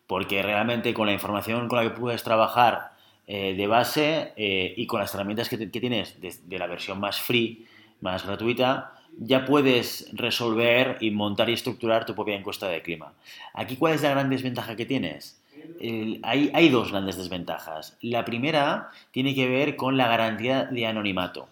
Porque 0.07 0.43
realmente 0.43 0.93
con 0.95 1.07
la 1.07 1.13
información 1.13 1.69
con 1.69 1.79
la 1.79 1.85
que 1.85 1.99
puedes 1.99 2.23
trabajar 2.23 2.93
eh, 3.27 3.55
de 3.55 3.67
base 3.67 4.33
y 4.37 4.87
con 4.87 5.01
las 5.01 5.15
herramientas 5.15 5.49
que, 5.49 5.57
tienes 5.57 6.21
de, 6.21 6.59
la 6.59 6.67
versión 6.67 7.01
más 7.01 7.21
free, 7.21 7.67
más 8.01 8.27
gratuita, 8.27 8.93
ya 9.19 9.45
puedes 9.45 10.11
resolver 10.13 10.99
y 11.01 11.11
montar 11.13 11.49
y 11.49 11.55
estructurar 11.55 12.05
tu 12.05 12.15
propia 12.15 12.35
encuesta 12.35 12.69
de 12.69 12.83
clima. 12.83 13.15
Aquí, 13.55 13.77
¿cuál 13.77 13.95
es 13.95 14.03
la 14.03 14.11
gran 14.11 14.29
desventaja 14.29 14.77
que 14.77 14.87
tienes? 14.87 15.39
hay 16.25 16.69
dos 16.71 16.91
grandes 16.91 17.17
desventajas. 17.17 17.97
La 18.01 18.25
primera 18.25 18.91
tiene 19.13 19.35
que 19.35 19.49
ver 19.49 19.77
con 19.77 19.97
la 19.97 20.09
garantía 20.09 20.65
de 20.65 20.87
anonimato. 20.87 21.49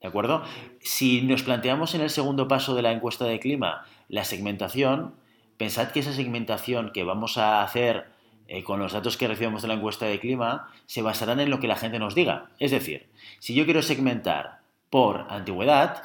¿De 0.00 0.08
acuerdo? 0.08 0.44
Si 0.80 1.22
nos 1.22 1.42
planteamos 1.42 1.94
en 1.94 2.02
el 2.02 2.10
segundo 2.10 2.46
paso 2.46 2.74
de 2.74 2.82
la 2.82 2.92
encuesta 2.92 3.24
de 3.24 3.40
clima 3.40 3.84
la 4.08 4.24
segmentación, 4.24 5.14
pensad 5.56 5.90
que 5.90 6.00
esa 6.00 6.12
segmentación 6.12 6.90
que 6.92 7.04
vamos 7.04 7.38
a 7.38 7.62
hacer 7.62 8.06
eh, 8.46 8.64
con 8.64 8.80
los 8.80 8.92
datos 8.92 9.16
que 9.16 9.28
recibimos 9.28 9.62
de 9.62 9.68
la 9.68 9.74
encuesta 9.74 10.06
de 10.06 10.20
clima 10.20 10.70
se 10.86 11.02
basarán 11.02 11.40
en 11.40 11.50
lo 11.50 11.60
que 11.60 11.68
la 11.68 11.76
gente 11.76 11.98
nos 11.98 12.14
diga. 12.14 12.50
Es 12.58 12.70
decir, 12.70 13.08
si 13.38 13.54
yo 13.54 13.64
quiero 13.64 13.82
segmentar 13.82 14.60
por 14.88 15.26
antigüedad, 15.28 16.02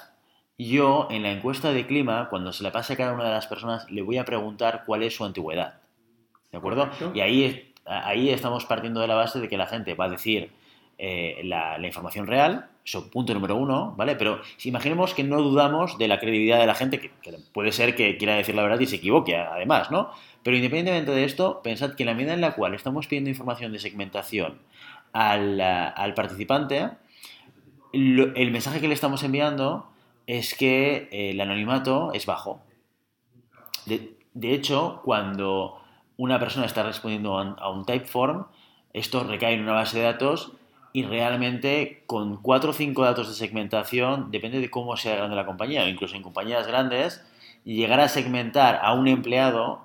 yo 0.57 1.07
en 1.09 1.23
la 1.23 1.31
encuesta 1.31 1.71
de 1.71 1.87
clima, 1.87 2.27
cuando 2.29 2.51
se 2.51 2.63
la 2.63 2.71
pase 2.71 2.93
a 2.93 2.97
cada 2.97 3.13
una 3.13 3.23
de 3.23 3.31
las 3.31 3.47
personas, 3.47 3.89
le 3.89 4.01
voy 4.01 4.17
a 4.17 4.25
preguntar 4.25 4.83
cuál 4.85 5.03
es 5.03 5.15
su 5.15 5.23
antigüedad. 5.25 5.79
¿De 6.51 6.57
acuerdo? 6.57 6.89
Y 7.13 7.21
ahí, 7.21 7.73
ahí 7.85 8.29
estamos 8.29 8.65
partiendo 8.65 8.99
de 8.99 9.07
la 9.07 9.15
base 9.15 9.39
de 9.39 9.49
que 9.49 9.57
la 9.57 9.65
gente 9.65 9.95
va 9.95 10.05
a 10.05 10.09
decir 10.09 10.51
eh, 10.97 11.41
la, 11.43 11.77
información 11.85 12.27
real, 12.27 12.69
eso 12.85 13.09
punto 13.09 13.33
número 13.33 13.55
uno, 13.55 13.93
¿vale? 13.97 14.15
Pero 14.15 14.41
imaginemos 14.63 15.13
que 15.13 15.23
no 15.23 15.41
dudamos 15.41 15.97
de 15.97 16.07
la 16.07 16.19
credibilidad 16.19 16.59
de 16.59 16.67
la 16.67 16.75
gente, 16.75 16.99
que, 16.99 17.11
puede 17.53 17.71
ser 17.71 17.95
que 17.95 18.17
quiera 18.17 18.35
decir 18.35 18.55
la 18.55 18.63
verdad 18.63 18.79
y 18.79 18.85
se 18.85 18.97
equivoque, 18.97 19.35
además, 19.35 19.91
¿no? 19.91 20.11
Pero 20.43 20.55
independientemente 20.55 21.11
de 21.11 21.23
esto, 21.23 21.61
pensad 21.63 21.95
que 21.95 22.05
la 22.05 22.13
medida 22.13 22.33
en 22.33 22.41
la 22.41 22.53
cual 22.53 22.73
estamos 22.73 23.07
pidiendo 23.07 23.29
información 23.29 23.71
de 23.71 23.79
segmentación 23.79 24.59
al, 25.13 25.59
al 25.61 26.13
participante, 26.13 26.89
el 27.93 28.51
mensaje 28.51 28.81
que 28.81 28.87
le 28.87 28.93
estamos 28.93 29.23
enviando 29.23 29.87
es 30.25 30.55
que 30.55 31.09
el 31.11 31.39
anonimato 31.39 32.11
es 32.13 32.25
bajo. 32.25 32.61
De, 33.85 34.17
de 34.33 34.53
hecho, 34.53 35.01
cuando 35.03 35.79
una 36.17 36.39
persona 36.39 36.65
está 36.65 36.83
respondiendo 36.83 37.37
a 37.37 37.69
un 37.69 37.85
typeform, 37.85 38.45
esto 38.93 39.23
recae 39.23 39.53
en 39.53 39.61
una 39.61 39.73
base 39.73 39.97
de 39.97 40.05
datos 40.05 40.53
y 40.93 41.03
realmente 41.03 42.03
con 42.05 42.37
cuatro 42.37 42.69
o 42.69 42.73
cinco 42.73 43.03
datos 43.03 43.27
de 43.27 43.33
segmentación, 43.33 44.29
depende 44.29 44.59
de 44.59 44.69
cómo 44.69 44.95
sea 44.95 45.15
grande 45.15 45.35
la 45.35 45.45
compañía, 45.45 45.83
o 45.83 45.87
incluso 45.87 46.15
en 46.15 46.21
compañías 46.21 46.67
grandes, 46.67 47.25
llegar 47.65 47.99
a 47.99 48.07
segmentar 48.07 48.79
a 48.81 48.93
un 48.93 49.07
empleado 49.07 49.81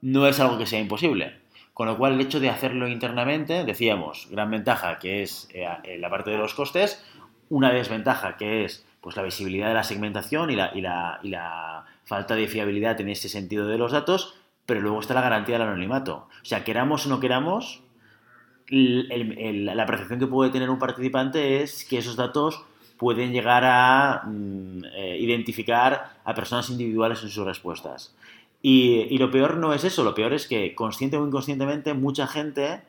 no 0.00 0.26
es 0.28 0.38
algo 0.38 0.56
que 0.56 0.66
sea 0.66 0.78
imposible. 0.78 1.40
Con 1.72 1.88
lo 1.88 1.98
cual, 1.98 2.12
el 2.12 2.20
hecho 2.20 2.38
de 2.38 2.50
hacerlo 2.50 2.86
internamente, 2.86 3.64
decíamos, 3.64 4.28
gran 4.30 4.50
ventaja 4.50 5.00
que 5.00 5.24
es 5.24 5.48
eh, 5.52 5.66
eh, 5.82 5.98
la 5.98 6.08
parte 6.08 6.30
de 6.30 6.38
los 6.38 6.54
costes, 6.54 7.04
una 7.48 7.72
desventaja 7.72 8.36
que 8.36 8.64
es 8.64 8.86
pues, 9.00 9.16
la 9.16 9.22
visibilidad 9.22 9.68
de 9.68 9.74
la 9.74 9.82
segmentación 9.82 10.50
y 10.50 10.56
la, 10.56 10.70
y 10.72 10.82
la, 10.82 11.18
y 11.24 11.30
la 11.30 11.84
falta 12.04 12.36
de 12.36 12.46
fiabilidad 12.46 13.00
en 13.00 13.08
ese 13.08 13.28
sentido 13.28 13.66
de 13.66 13.78
los 13.78 13.90
datos, 13.90 14.34
pero 14.66 14.80
luego 14.80 15.00
está 15.00 15.14
la 15.14 15.20
garantía 15.20 15.58
del 15.58 15.66
anonimato. 15.66 16.28
O 16.42 16.44
sea, 16.44 16.62
queramos 16.62 17.06
o 17.06 17.08
no 17.08 17.18
queramos, 17.18 17.82
la 18.68 19.86
percepción 19.86 20.18
que 20.18 20.26
puede 20.26 20.50
tener 20.50 20.70
un 20.70 20.78
participante 20.78 21.62
es 21.62 21.84
que 21.84 21.98
esos 21.98 22.16
datos 22.16 22.64
pueden 22.96 23.32
llegar 23.32 23.64
a 23.64 24.22
mm, 24.24 24.84
eh, 24.94 25.18
identificar 25.20 26.18
a 26.24 26.34
personas 26.34 26.70
individuales 26.70 27.22
en 27.22 27.30
sus 27.30 27.44
respuestas. 27.44 28.14
Y, 28.62 29.18
lo 29.18 29.30
peor 29.30 29.58
no 29.58 29.74
es 29.74 29.84
eso, 29.84 30.04
lo 30.04 30.14
peor 30.14 30.32
es 30.32 30.46
que 30.46 30.74
consciente 30.74 31.18
o 31.18 31.26
inconscientemente 31.26 31.92
mucha 31.92 32.26
gente 32.26 32.80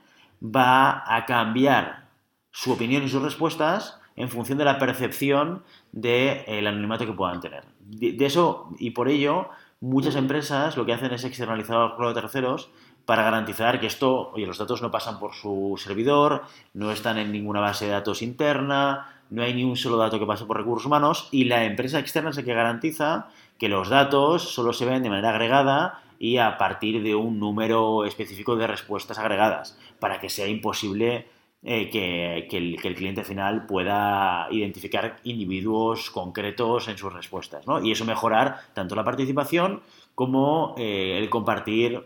va 0.42 1.04
a 1.06 1.26
cambiar 1.26 2.08
su 2.52 2.72
opinión 2.72 3.04
y 3.04 3.10
sus 3.10 3.22
respuestas 3.22 4.00
en 4.16 4.30
función 4.30 4.58
de 4.58 4.64
la 4.64 4.80
percepción 4.80 5.64
del 5.92 6.46
de, 6.46 6.66
anonimato 6.66 7.06
que 7.06 7.12
puedan 7.12 7.42
tener. 7.42 7.66
De, 7.82 8.16
eso 8.26 8.70
y 8.80 8.92
por 8.92 9.10
ello 9.10 9.50
muchas 9.82 10.16
empresas 10.16 10.78
lo 10.78 10.86
que 10.86 10.94
hacen 10.94 11.12
es 11.12 11.26
externalizar 11.26 11.76
a 11.76 11.96
los 12.00 12.14
terceros 12.14 12.70
para 13.06 13.24
garantizar 13.24 13.80
que 13.80 13.88
esto, 13.88 14.32
oye, 14.34 14.46
los 14.46 14.58
datos 14.58 14.82
no 14.82 14.92
pasan 14.92 15.20
por 15.20 15.34
su 15.34 15.76
servidor, 15.78 16.44
no 16.74 16.92
están 16.92 17.18
en 17.18 17.32
ninguna 17.32 17.60
base 17.60 17.86
de 17.86 17.92
datos 17.92 18.22
interna, 18.22 19.08
no 19.30 19.44
hay 19.44 19.54
ni 19.54 19.64
un 19.64 19.76
solo 19.76 19.98
dato 19.98 20.20
que 20.20 20.26
pase 20.26 20.46
por 20.46 20.58
recursos 20.58 20.86
humanos 20.86 21.30
y 21.32 21.46
la 21.46 21.66
empresa 21.66 22.00
externa 22.00 22.30
es 22.30 22.38
la 22.38 22.44
que 22.44 22.54
garantiza 22.54 23.28
que 23.58 23.70
los 23.70 23.90
datos 23.90 24.54
solo 24.54 24.74
se 24.74 24.86
ven 24.86 25.04
de 25.04 25.10
manera 25.10 25.30
agregada 25.30 26.02
y 26.20 26.38
a 26.38 26.58
partir 26.58 27.04
de 27.04 27.16
un 27.16 27.40
número 27.40 28.06
específico 28.06 28.56
de 28.56 28.68
respuestas 28.68 29.20
agregadas, 29.20 29.78
para 30.00 30.20
que 30.20 30.30
sea 30.30 30.48
imposible 30.48 31.28
eh, 31.68 31.90
que, 31.90 32.58
el, 32.58 32.96
cliente 32.96 33.24
final 33.24 33.66
pueda 33.66 34.48
identificar 34.52 35.18
individuos 35.24 36.12
concretos 36.12 36.88
en 36.88 36.98
sus 36.98 37.12
respuestas. 37.12 37.66
¿no? 37.66 37.84
Y 37.84 37.92
eso 37.92 38.06
mejorar 38.06 38.60
tanto 38.74 38.96
la 38.96 39.04
participación 39.04 39.82
como 40.16 40.76
eh, 40.78 41.18
el 41.18 41.30
compartir 41.30 42.02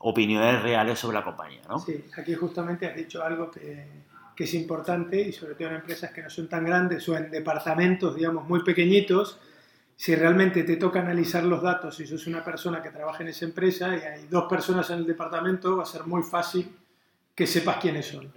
opiniones 0.00 0.62
reales 0.62 0.98
sobre 0.98 1.14
la 1.18 1.24
compañía. 1.24 1.62
¿no? 1.68 1.78
Sí, 1.78 2.04
aquí 2.18 2.34
justamente 2.34 2.86
has 2.86 2.96
dicho 2.96 3.22
algo 3.22 3.52
que, 3.52 3.86
que, 4.34 4.44
es 4.44 4.54
importante 4.54 5.20
y 5.20 5.32
sobre 5.32 5.54
todo 5.54 5.68
en 5.68 5.76
empresas 5.76 6.10
que 6.10 6.22
no 6.22 6.28
son 6.28 6.48
tan 6.48 6.66
grandes 6.66 7.08
o 7.08 7.16
en 7.16 7.30
departamentos, 7.30 8.16
digamos, 8.16 8.48
muy 8.48 8.64
pequeñitos. 8.64 9.38
Si 9.94 10.16
realmente 10.16 10.64
te 10.64 10.76
toca 10.76 11.00
analizar 11.00 11.44
los 11.44 11.62
datos, 11.62 11.94
si 11.94 12.04
sos 12.04 12.26
una 12.26 12.42
persona 12.44 12.82
que 12.82 12.90
trabaja 12.90 13.22
en 13.22 13.28
esa 13.28 13.44
empresa 13.44 13.96
y 13.96 14.00
hay 14.00 14.26
dos 14.26 14.46
personas 14.50 14.90
en 14.90 14.98
el 14.98 15.06
departamento, 15.06 15.76
va 15.76 15.84
a 15.84 15.86
ser 15.86 16.04
muy 16.04 16.24
fácil 16.24 16.68
que 17.32 17.46
sepas 17.46 17.76
quiénes 17.76 18.06
son. 18.06 18.32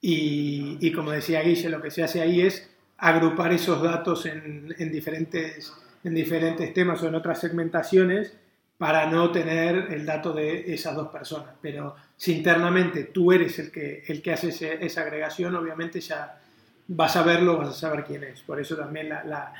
Y, 0.00 0.78
y 0.80 0.92
como 0.92 1.10
decía 1.10 1.42
Guille, 1.42 1.68
lo 1.70 1.82
que 1.82 1.90
se 1.90 2.04
hace 2.04 2.20
ahí 2.20 2.42
es 2.42 2.70
agrupar 2.98 3.52
esos 3.52 3.82
datos 3.82 4.26
en, 4.26 4.72
en, 4.78 4.92
diferentes, 4.92 5.72
en 6.04 6.14
diferentes 6.14 6.72
temas 6.72 7.02
o 7.02 7.08
en 7.08 7.16
otras 7.16 7.40
segmentaciones 7.40 8.36
para 8.78 9.06
no 9.06 9.30
tener 9.30 9.92
el 9.92 10.04
dato 10.04 10.32
de 10.32 10.74
esas 10.74 10.94
dos 10.94 11.08
personas. 11.08 11.50
Pero 11.60 11.94
si 12.16 12.36
internamente 12.36 13.04
tú 13.04 13.32
eres 13.32 13.58
el 13.58 13.70
que, 13.70 14.02
el 14.06 14.20
que 14.20 14.32
hace 14.32 14.78
esa 14.80 15.00
agregación, 15.02 15.54
obviamente 15.54 16.00
ya 16.00 16.40
vas 16.88 17.16
a 17.16 17.22
verlo, 17.22 17.56
vas 17.56 17.68
a 17.70 17.72
saber 17.72 18.04
quién 18.04 18.24
es. 18.24 18.42
Por 18.42 18.60
eso 18.60 18.76
también 18.76 19.08
la, 19.08 19.52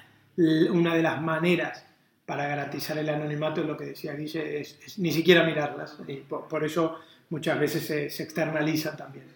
una 0.71 0.95
de 0.95 1.03
las 1.03 1.21
maneras 1.21 1.87
para 2.27 2.47
garantizar 2.47 2.99
el 2.99 3.09
anonimato 3.09 3.61
es 3.61 3.67
lo 3.67 3.77
que 3.77 3.85
decía 3.85 4.15
Guille, 4.15 4.61
es, 4.61 4.99
ni 4.99 5.13
siquiera 5.13 5.45
mirarlas. 5.45 5.99
Y 6.09 6.17
por, 6.17 6.65
eso 6.65 6.99
muchas 7.31 7.59
veces 7.59 7.87
se, 7.87 8.11
se 8.11 8.23
externalizan 8.23 8.97
también. 8.97 9.27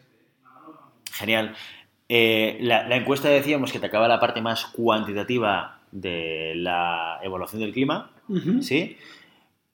Genial. 1.13 1.55
Eh, 2.09 2.57
la, 2.63 2.97
encuesta 2.97 3.29
decíamos 3.29 3.71
que 3.71 3.79
te 3.79 3.87
acaba 3.87 4.09
la 4.09 4.19
parte 4.19 4.41
más 4.41 4.65
cuantitativa 4.67 5.81
de 5.93 6.55
la 6.57 7.19
evaluación 7.23 7.61
del 7.61 7.73
clima, 7.73 8.11
¿sí? 8.61 8.97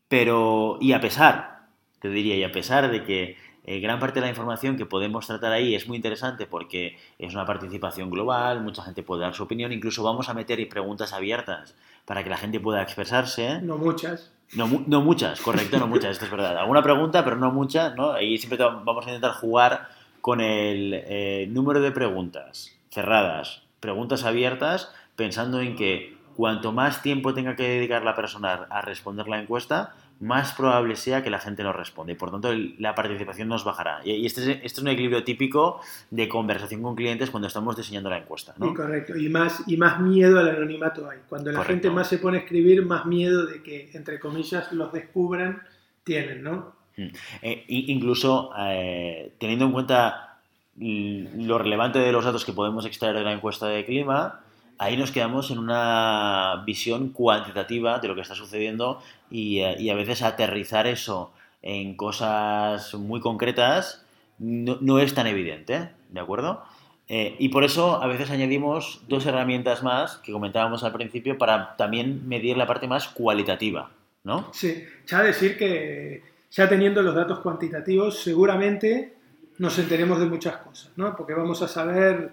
Pero, 0.08 0.78
y 0.80 0.92
a 0.92 1.00
pesar, 1.00 1.68
te 2.00 2.08
diría, 2.08 2.36
y 2.36 2.44
a 2.44 2.52
pesar 2.52 2.90
de 2.90 3.04
que 3.04 3.36
eh, 3.66 3.80
gran 3.80 3.98
parte 3.98 4.20
de 4.20 4.26
la 4.26 4.30
información 4.30 4.76
que 4.76 4.84
podemos 4.84 5.26
tratar 5.26 5.52
ahí 5.52 5.74
es 5.74 5.88
muy 5.88 5.96
interesante 5.96 6.46
porque 6.46 6.98
es 7.18 7.32
una 7.32 7.46
participación 7.46 8.10
global, 8.10 8.62
mucha 8.62 8.82
gente 8.82 9.02
puede 9.02 9.22
dar 9.22 9.34
su 9.34 9.42
opinión, 9.42 9.72
incluso 9.72 10.02
vamos 10.02 10.28
a 10.28 10.34
meter 10.34 10.68
preguntas 10.68 11.14
abiertas 11.14 11.74
para 12.04 12.22
que 12.22 12.28
la 12.28 12.36
gente 12.36 12.60
pueda 12.60 12.82
expresarse. 12.82 13.62
No 13.62 13.78
muchas. 13.78 14.32
No, 14.54 14.68
no 14.86 15.00
muchas, 15.00 15.40
correcto, 15.40 15.78
no 15.78 15.86
muchas, 15.86 16.12
esto 16.12 16.26
es 16.26 16.30
verdad. 16.30 16.58
Alguna 16.58 16.82
pregunta, 16.82 17.24
pero 17.24 17.36
no 17.36 17.50
muchas, 17.50 17.96
¿no? 17.96 18.12
Ahí 18.12 18.36
siempre 18.36 18.58
vamos 18.58 19.06
a 19.06 19.08
intentar 19.08 19.32
jugar 19.32 19.88
con 20.20 20.42
el 20.42 20.92
eh, 20.94 21.46
número 21.50 21.80
de 21.80 21.90
preguntas 21.90 22.78
cerradas, 22.90 23.62
preguntas 23.80 24.24
abiertas, 24.24 24.94
pensando 25.16 25.60
en 25.60 25.74
que 25.74 26.16
cuanto 26.36 26.72
más 26.72 27.02
tiempo 27.02 27.34
tenga 27.34 27.56
que 27.56 27.68
dedicar 27.68 28.02
la 28.04 28.14
persona 28.14 28.66
a 28.70 28.80
responder 28.82 29.28
la 29.28 29.40
encuesta, 29.40 29.94
más 30.20 30.52
probable 30.52 30.96
sea 30.96 31.22
que 31.22 31.30
la 31.30 31.38
gente 31.38 31.62
no 31.62 31.72
responda 31.72 32.12
y 32.12 32.14
por 32.14 32.30
tanto 32.30 32.52
la 32.78 32.94
participación 32.94 33.48
nos 33.48 33.64
bajará. 33.64 34.00
Y 34.04 34.24
este 34.24 34.40
es, 34.42 34.48
este 34.48 34.66
es 34.66 34.78
un 34.78 34.88
equilibrio 34.88 35.24
típico 35.24 35.80
de 36.10 36.28
conversación 36.28 36.82
con 36.82 36.94
clientes 36.94 37.30
cuando 37.30 37.48
estamos 37.48 37.76
diseñando 37.76 38.10
la 38.10 38.18
encuesta. 38.18 38.54
¿no? 38.58 38.72
correcto, 38.74 39.16
y 39.16 39.28
más, 39.28 39.62
y 39.66 39.76
más 39.76 40.00
miedo 40.00 40.38
al 40.38 40.50
anonimato 40.50 41.08
hay. 41.08 41.18
Cuando 41.28 41.52
la 41.52 41.64
gente 41.64 41.90
más 41.90 42.08
se 42.08 42.18
pone 42.18 42.38
a 42.38 42.40
escribir, 42.40 42.84
más 42.86 43.06
miedo 43.06 43.46
de 43.46 43.62
que, 43.62 43.90
entre 43.94 44.18
comillas, 44.18 44.72
los 44.72 44.92
descubran 44.92 45.62
tienen, 46.04 46.42
¿no? 46.42 46.74
Mm. 46.96 47.08
Eh, 47.42 47.64
incluso 47.68 48.50
eh, 48.58 49.32
teniendo 49.38 49.66
en 49.66 49.72
cuenta 49.72 50.38
lo 50.76 51.58
relevante 51.58 51.98
de 51.98 52.12
los 52.12 52.24
datos 52.24 52.44
que 52.44 52.52
podemos 52.52 52.84
extraer 52.84 53.16
de 53.16 53.22
la 53.22 53.32
encuesta 53.32 53.66
de 53.66 53.84
clima, 53.84 54.40
ahí 54.78 54.96
nos 54.96 55.12
quedamos 55.12 55.50
en 55.50 55.58
una 55.58 56.62
visión 56.66 57.10
cuantitativa 57.10 57.98
de 57.98 58.08
lo 58.08 58.14
que 58.14 58.22
está 58.22 58.34
sucediendo 58.34 59.00
y, 59.30 59.60
eh, 59.60 59.90
a 59.90 59.94
veces 59.94 60.22
aterrizar 60.22 60.86
eso 60.86 61.32
en 61.62 61.96
cosas 61.96 62.94
muy 62.94 63.20
concretas 63.20 64.04
no, 64.38 64.98
es 64.98 65.14
tan 65.14 65.26
evidente, 65.26 65.90
¿de 66.10 66.20
acuerdo? 66.20 66.64
Eh, 67.08 67.36
y 67.38 67.50
por 67.50 67.64
eso 67.64 68.02
a 68.02 68.06
veces 68.06 68.30
añadimos 68.30 69.02
dos 69.08 69.26
herramientas 69.26 69.82
más 69.82 70.16
que 70.18 70.32
comentábamos 70.32 70.82
al 70.84 70.92
principio 70.92 71.38
para 71.38 71.76
también 71.76 72.26
medir 72.26 72.56
la 72.56 72.66
parte 72.66 72.88
más 72.88 73.08
cualitativa, 73.08 73.90
¿no? 74.24 74.50
Sí, 74.52 74.84
ya 75.06 75.22
decir 75.22 75.56
que 75.56 76.22
ya 76.50 76.68
teniendo 76.68 77.02
los 77.02 77.14
datos 77.14 77.40
cuantitativos 77.40 78.20
seguramente 78.20 79.14
nos 79.58 79.78
enteremos 79.78 80.18
de 80.18 80.26
muchas 80.26 80.56
cosas, 80.56 80.90
¿no? 80.96 81.14
Porque 81.16 81.34
vamos 81.34 81.62
a 81.62 81.68
saber 81.68 82.32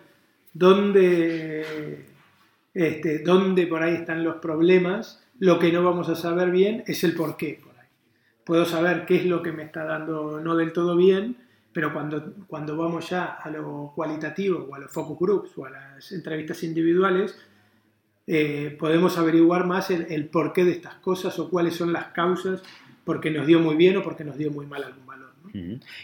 dónde 0.53 2.05
este, 2.73 3.19
dónde 3.19 3.67
por 3.67 3.83
ahí 3.83 3.95
están 3.95 4.23
los 4.23 4.37
problemas, 4.37 5.23
lo 5.39 5.59
que 5.59 5.71
no 5.71 5.83
vamos 5.83 6.09
a 6.09 6.15
saber 6.15 6.51
bien 6.51 6.83
es 6.87 7.03
el 7.03 7.13
por 7.13 7.37
qué 7.37 7.59
por 7.61 7.77
ahí. 7.77 7.87
Puedo 8.43 8.65
saber 8.65 9.05
qué 9.05 9.17
es 9.17 9.25
lo 9.25 9.41
que 9.41 9.51
me 9.51 9.63
está 9.63 9.83
dando 9.83 10.39
no 10.39 10.55
del 10.55 10.73
todo 10.73 10.95
bien, 10.95 11.37
pero 11.73 11.93
cuando, 11.93 12.33
cuando 12.47 12.75
vamos 12.75 13.09
ya 13.09 13.25
a 13.25 13.49
lo 13.49 13.91
cualitativo 13.95 14.67
o 14.69 14.75
a 14.75 14.79
los 14.79 14.91
focus 14.91 15.19
groups 15.19 15.57
o 15.57 15.65
a 15.65 15.69
las 15.69 16.11
entrevistas 16.11 16.63
individuales, 16.63 17.37
eh, 18.27 18.75
podemos 18.79 19.17
averiguar 19.17 19.65
más 19.65 19.89
el, 19.89 20.05
el, 20.09 20.27
porqué 20.27 20.63
de 20.63 20.71
estas 20.71 20.95
cosas 20.95 21.37
o 21.39 21.49
cuáles 21.49 21.75
son 21.75 21.91
las 21.91 22.07
causas 22.07 22.61
porque 23.03 23.31
nos 23.31 23.47
dio 23.47 23.59
muy 23.59 23.75
bien 23.75 23.97
o 23.97 24.03
porque 24.03 24.23
nos 24.23 24.37
dio 24.37 24.51
muy 24.51 24.65
mal 24.65 24.83
algún 24.83 25.05
valor. 25.05 25.31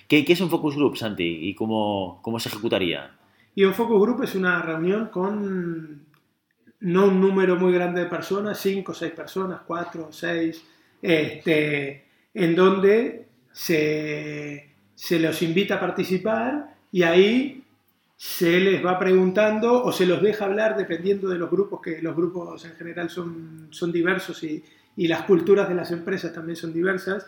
¿Qué, 0.07 0.25
es 0.27 0.41
un 0.41 0.49
focus 0.49 0.75
group, 0.75 0.97
Santi? 0.97 1.47
¿Y 1.49 1.55
cómo, 1.55 2.19
cómo 2.21 2.39
se 2.39 2.49
ejecutaría? 2.49 3.11
Y 3.55 3.63
un 3.63 3.73
focus 3.73 4.01
group 4.01 4.23
es 4.23 4.35
una 4.35 4.61
reunión 4.61 5.07
con 5.07 6.06
no 6.79 7.07
un 7.07 7.19
número 7.19 7.55
muy 7.55 7.73
grande 7.73 8.01
de 8.01 8.07
personas, 8.07 8.59
cinco, 8.59 8.93
seis 8.93 9.11
personas, 9.11 9.61
cuatro, 9.65 10.09
seis, 10.11 10.63
este, 11.01 12.05
en 12.33 12.55
donde 12.55 13.27
se, 13.51 14.69
se 14.93 15.19
los 15.19 15.41
invita 15.41 15.75
a 15.75 15.79
participar 15.79 16.75
y 16.91 17.03
ahí 17.03 17.63
se 18.15 18.59
les 18.59 18.83
va 18.83 18.97
preguntando 18.97 19.83
o 19.83 19.91
se 19.91 20.05
los 20.05 20.21
deja 20.21 20.45
hablar 20.45 20.75
dependiendo 20.75 21.29
de 21.29 21.37
los 21.37 21.49
grupos, 21.49 21.81
que 21.81 22.01
los 22.01 22.15
grupos 22.15 22.65
en 22.65 22.75
general 22.75 23.09
son, 23.09 23.67
son 23.69 23.91
diversos 23.91 24.43
y, 24.43 24.63
y 24.95 25.07
las 25.07 25.21
culturas 25.23 25.69
de 25.69 25.75
las 25.75 25.91
empresas 25.91 26.33
también 26.33 26.55
son 26.55 26.73
diversas, 26.73 27.25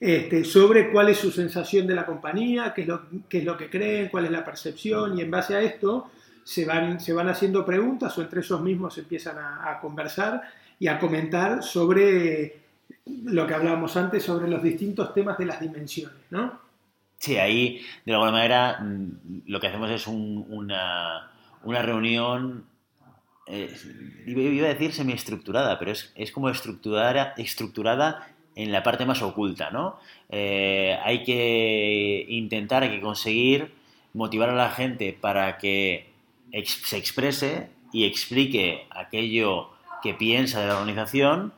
este, 0.00 0.44
sobre 0.44 0.90
cuál 0.90 1.10
es 1.10 1.18
su 1.18 1.30
sensación 1.30 1.86
de 1.86 1.94
la 1.94 2.06
compañía, 2.06 2.72
qué 2.74 2.82
es, 2.82 2.88
lo, 2.88 3.02
qué 3.28 3.38
es 3.38 3.44
lo 3.44 3.58
que 3.58 3.68
creen, 3.68 4.08
cuál 4.08 4.24
es 4.24 4.30
la 4.30 4.42
percepción 4.42 5.18
y 5.18 5.20
en 5.20 5.30
base 5.30 5.54
a 5.54 5.60
esto 5.60 6.10
se 6.44 6.64
van, 6.64 7.00
se 7.00 7.12
van 7.12 7.28
haciendo 7.28 7.64
preguntas 7.64 8.16
o 8.16 8.22
entre 8.22 8.40
ellos 8.40 8.60
mismos 8.60 8.98
empiezan 8.98 9.36
a, 9.38 9.78
conversar 9.80 10.42
y 10.78 10.88
a 10.88 10.98
comentar 10.98 11.62
sobre 11.62 12.60
lo 13.06 13.46
que 13.46 13.54
hablábamos 13.54 13.96
antes, 13.96 14.24
sobre 14.24 14.48
los 14.48 14.62
distintos 14.62 15.12
temas 15.14 15.38
de 15.38 15.46
las 15.46 15.60
dimensiones, 15.60 16.18
¿no? 16.30 16.58
Sí, 17.18 17.36
ahí 17.36 17.82
de 18.06 18.12
alguna 18.12 18.32
manera 18.32 18.80
mm, 18.80 19.42
lo 19.46 19.60
que 19.60 19.66
hacemos 19.66 19.90
es 19.90 20.06
una, 20.06 21.30
una, 21.64 21.82
reunión, 21.82 22.64
eh, 23.46 23.74
iba 24.26 24.66
a 24.66 24.72
decir 24.72 24.92
semiestructurada, 24.92 25.78
pero 25.78 25.92
es, 25.92 26.12
es 26.14 26.32
como 26.32 26.48
estructurada, 26.48 27.34
estructurada 27.36 28.26
en 28.54 28.72
la 28.72 28.82
parte 28.82 29.06
más 29.06 29.22
oculta, 29.22 29.70
¿no? 29.70 29.98
Eh, 30.28 30.98
hay 31.02 31.22
que 31.24 32.26
intentar, 32.28 32.82
hay 32.82 32.90
que 32.90 33.00
conseguir 33.00 33.72
motivar 34.12 34.50
a 34.50 34.54
la 34.54 34.70
gente 34.70 35.16
para 35.18 35.58
que 35.58 36.09
se 36.64 36.96
exprese 36.96 37.70
y 37.92 38.04
explique 38.04 38.86
aquello 38.90 39.70
que 40.02 40.14
piensa 40.14 40.60
de 40.60 40.68
la 40.68 40.78
organización 40.78 41.52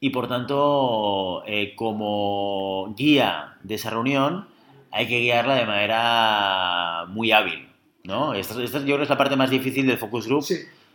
y 0.00 0.10
por 0.10 0.28
tanto 0.28 1.42
eh, 1.46 1.74
como 1.74 2.94
guía 2.96 3.56
de 3.62 3.74
esa 3.74 3.90
reunión 3.90 4.46
hay 4.90 5.06
que 5.08 5.20
guiarla 5.20 5.56
de 5.56 5.66
manera 5.66 7.04
muy 7.08 7.32
hábil, 7.32 7.68
¿no? 8.04 8.32
Esta, 8.34 8.62
esta 8.62 8.78
yo 8.78 8.84
creo 8.84 8.98
que 8.98 9.02
es 9.04 9.08
la 9.08 9.18
parte 9.18 9.36
más 9.36 9.50
difícil 9.50 9.86
del 9.86 9.98
focus 9.98 10.26
group, 10.26 10.46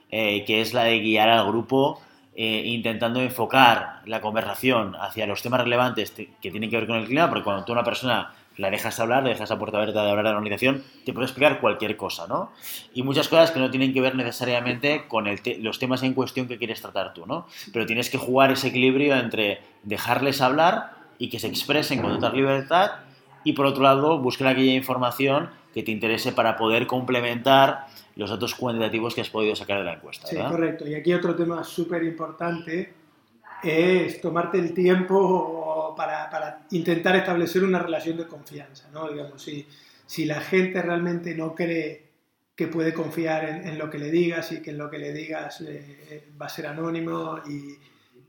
eh, 0.10 0.44
que 0.46 0.62
es 0.62 0.74
la 0.74 0.84
de 0.84 1.00
guiar 1.00 1.30
al 1.30 1.48
grupo 1.48 2.02
eh, 2.36 2.64
intentando 2.66 3.22
enfocar 3.22 4.02
la 4.06 4.20
conversación 4.20 4.96
hacia 5.00 5.28
los 5.28 5.44
temas 5.44 5.62
relevantes 5.62 6.12
que 6.12 6.52
tienen 6.52 6.70
que 6.70 6.78
ver 6.78 6.88
con 6.88 6.98
el 6.98 7.06
clima, 7.06 7.30
porque 7.30 7.44
cuando 7.44 7.64
tú 7.64 7.74
una 7.74 7.84
persona 7.84 8.34
la 8.58 8.70
dejas 8.70 9.00
hablar, 9.00 9.24
le 9.24 9.30
dejas 9.30 9.52
a 9.52 9.58
puerta 9.58 9.78
abierta 9.78 10.04
de 10.04 10.10
hablar 10.10 10.26
de 10.26 10.32
la 10.32 10.38
organización, 10.38 10.84
te 11.06 11.14
puede 11.14 11.26
explicar 11.26 11.60
cualquier 11.60 11.98
cosa, 11.98 12.28
¿no? 12.28 12.52
Y 12.94 13.04
muchas 13.04 13.28
cosas 13.28 13.52
que 13.52 13.60
no 13.60 13.72
tienen 13.72 13.94
que 13.94 14.02
ver 14.02 14.16
necesariamente 14.16 15.06
con 15.08 15.26
los 15.60 15.80
temas 15.80 16.04
en 16.04 16.14
cuestión 16.14 16.48
que 16.48 16.58
quieres 16.58 16.82
tratar 16.82 17.14
tú, 17.14 17.26
¿no? 17.26 17.48
Pero 17.72 17.86
tienes 17.86 18.10
que 18.10 18.18
jugar 18.18 18.52
ese 18.52 18.68
equilibrio 18.68 19.16
entre 19.16 19.62
dejarles 19.84 20.42
hablar 20.42 20.92
y 21.18 21.30
que 21.30 21.40
se 21.40 21.48
expresen 21.48 22.02
con 22.02 22.14
total 22.14 22.36
libertad 22.36 22.92
y 23.44 23.54
por 23.54 23.66
otro 23.66 23.84
lado 23.84 24.20
buscar 24.20 24.48
aquella 24.48 24.74
información 24.74 25.50
que 25.74 25.84
te 25.84 25.92
interese 25.92 26.32
para 26.32 26.56
poder 26.56 26.88
complementar 26.88 27.88
los 28.16 28.30
datos 28.30 28.54
cuantitativos 28.56 29.16
que 29.16 29.22
has 29.22 29.30
podido 29.30 29.56
sacar 29.56 29.80
de 29.80 29.86
la 29.86 29.94
encuesta. 29.94 30.28
Sí, 30.28 30.36
correcto. 30.36 30.88
Y 30.88 30.94
aquí 30.94 31.14
otro 31.14 31.36
tema 31.36 31.64
súper 31.64 32.04
importante 32.04 32.94
es 33.64 34.22
tomarte 34.22 34.60
el 34.60 34.74
tiempo 34.74 35.63
para, 35.96 36.30
para, 36.30 36.66
intentar 36.72 37.16
establecer 37.16 37.64
una 37.64 37.80
relación 37.80 38.18
de 38.18 38.28
confianza. 38.28 38.90
¿no? 38.92 39.10
Digamos, 39.10 39.42
si, 39.42 39.68
si 40.06 40.26
la 40.26 40.42
gente 40.42 40.82
realmente 40.82 41.36
no 41.36 41.56
cree 41.56 42.04
que 42.56 42.68
puede 42.68 42.94
confiar 42.94 43.46
en, 43.46 43.78
lo 43.78 43.90
que 43.90 43.98
le 43.98 44.12
digas 44.12 44.52
y 44.52 44.62
que 44.62 44.72
en 44.72 44.78
lo 44.78 44.90
que 44.90 45.00
le 45.00 45.12
digas 45.12 45.62
eh, 45.62 46.30
va 46.40 46.46
a 46.46 46.50
ser 46.50 46.68
anónimo 46.68 47.40
y, 47.50 47.78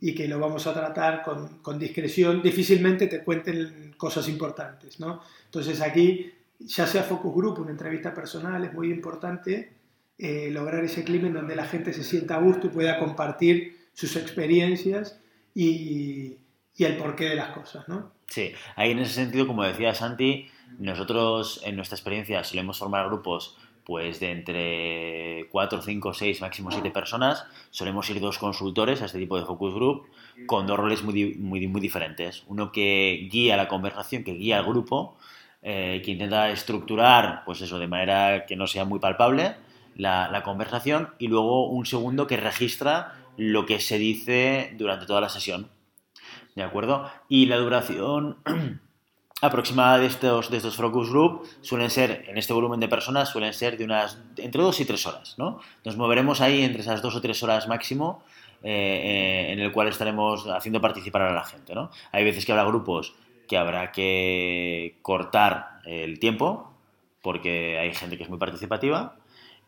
y 0.01 0.15
que 0.15 0.27
lo 0.29 0.39
vamos 0.39 0.67
a 0.67 0.73
tratar 0.73 1.23
con, 1.23 1.59
con, 1.59 1.79
discreción, 1.79 2.43
difícilmente 2.43 3.07
te 3.07 3.23
cuenten 3.23 3.95
cosas 3.97 4.29
importantes, 4.29 5.01
¿no? 5.01 5.23
Entonces 5.47 5.81
aquí, 5.81 6.33
ya 6.59 6.87
sea 6.87 7.03
focus 7.03 7.35
group, 7.35 7.59
una 7.61 7.71
entrevista 7.71 8.15
personal, 8.15 8.65
es 8.65 8.73
muy 8.73 8.91
importante 8.91 9.73
eh, 10.19 10.49
lograr 10.51 10.85
ese 10.85 11.05
clima 11.05 11.27
en 11.27 11.35
donde 11.35 11.57
la 11.57 11.65
gente 11.65 11.93
se 11.93 12.05
sienta 12.05 12.37
a 12.37 12.41
gusto 12.41 12.67
y 12.69 12.71
pueda 12.71 12.99
compartir 12.99 13.89
sus 13.95 14.17
experiencias 14.17 15.19
y, 15.55 16.37
y 16.77 16.85
el 16.85 16.97
porqué 16.97 17.31
de 17.31 17.37
las 17.37 17.51
cosas, 17.51 17.89
¿no? 17.89 18.13
Sí, 18.27 18.53
ahí 18.77 18.91
en 18.91 18.99
ese 18.99 19.15
sentido, 19.15 19.47
como 19.47 19.63
decía 19.63 19.95
Santi, 19.95 20.49
nosotros 20.79 21.61
en 21.65 21.77
nuestra 21.77 21.97
experiencia 21.97 22.43
solemos 22.43 22.79
formar 22.79 23.07
grupos 23.07 23.57
pues 23.85 24.19
de 24.19 24.31
entre 24.31 25.49
4, 25.51 25.83
5, 25.83 26.15
6, 26.15 26.41
máximo 26.41 26.71
7 26.71 26.91
personas, 26.91 27.45
solemos 27.71 28.09
ir 28.09 28.19
dos 28.19 28.39
consultores 28.39 29.03
a 29.03 29.07
este 29.07 29.19
tipo 29.19 29.39
de 29.39 29.45
focus 29.45 29.75
group 29.75 30.07
con 30.47 30.67
dos 30.67 30.79
roles 30.79 31.03
muy, 31.03 31.35
muy, 31.35 31.67
muy 31.69 31.81
diferentes. 31.81 32.45
Uno 32.49 32.73
que 32.73 33.29
guía 33.31 33.59
la 33.59 33.69
conversación, 33.69 34.25
que 34.25 34.33
guía 34.33 34.59
al 34.59 34.65
grupo, 34.65 35.17
eh, 35.63 36.01
que 36.03 36.13
intenta 36.13 36.51
estructurar, 36.51 37.43
pues 37.45 37.61
eso, 37.61 37.79
de 37.79 37.87
manera 37.87 38.47
que 38.47 38.57
no 38.57 38.67
sea 38.67 38.87
muy 38.87 39.01
palpable 39.01 39.57
la, 39.97 40.31
la 40.31 40.43
conversación, 40.43 41.11
y 41.19 41.29
luego 41.29 41.69
un 41.69 41.85
segundo 41.85 42.27
que 42.27 42.39
registra 42.39 43.13
lo 43.37 43.67
que 43.67 43.81
se 43.81 43.99
dice 43.99 44.75
durante 44.79 45.05
toda 45.05 45.21
la 45.21 45.29
sesión. 45.29 45.69
¿De 46.55 46.63
acuerdo? 46.63 47.11
Y 47.29 47.47
la 47.47 47.57
duración 47.57 48.39
aproximada 49.41 49.99
de 49.99 50.07
estos, 50.07 50.51
de 50.51 50.57
estos 50.59 50.77
focus 50.77 51.11
group 51.11 51.47
suelen 51.61 51.91
ser, 51.91 52.25
en 52.29 52.39
este 52.39 52.53
volumen 52.53 52.81
de 52.81 52.89
personas, 52.89 53.29
suelen 53.29 53.53
ser 53.53 53.77
de 53.77 53.85
unas 53.85 54.19
entre 54.37 54.63
dos 54.63 54.81
y 54.81 54.85
tres 54.85 55.07
horas, 55.07 55.35
¿no? 55.37 55.61
Nos 55.85 55.97
moveremos 55.97 56.41
ahí 56.41 56.63
entre 56.63 56.83
esas 56.83 57.03
dos 57.03 57.17
o 57.17 57.21
tres 57.21 57.43
horas 57.43 57.67
máximo 57.69 58.23
eh, 58.63 58.71
eh, 58.71 59.53
en 59.53 59.61
el 59.61 59.73
cual 59.73 59.89
estaremos 59.89 60.47
haciendo 60.47 60.81
participar 60.81 61.23
a 61.23 61.33
la 61.33 61.45
gente, 61.45 61.75
¿no? 61.75 61.91
Hay 62.13 62.25
veces 62.25 62.47
que 62.47 62.53
habrá 62.53 62.65
grupos 62.65 63.15
que 63.49 63.59
habrá 63.59 63.93
que 63.93 64.97
cortar 65.03 65.81
el 65.85 66.19
tiempo 66.19 66.73
porque 67.21 67.79
hay 67.79 67.93
gente 67.95 68.17
que 68.17 68.23
es 68.23 68.31
muy 68.31 68.39
participativa 68.39 69.17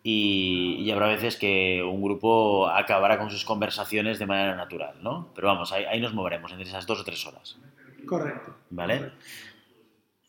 y, 0.08 0.76
y, 0.84 0.90
habrá 0.92 1.08
veces 1.08 1.34
que 1.34 1.82
un 1.82 2.00
grupo 2.00 2.68
acabará 2.68 3.18
con 3.18 3.28
sus 3.28 3.44
conversaciones 3.44 4.20
de 4.20 4.26
manera 4.26 4.54
natural, 4.54 4.94
¿no? 5.02 5.32
Pero 5.34 5.48
vamos, 5.48 5.72
ahí, 5.72 5.84
ahí 5.84 6.00
nos 6.00 6.14
moveremos 6.14 6.52
entre 6.52 6.68
esas 6.68 6.86
dos 6.86 7.00
o 7.00 7.04
tres 7.04 7.26
horas. 7.26 7.58
Correcto. 8.06 8.54
¿Vale? 8.70 8.98
Correcto. 8.98 9.18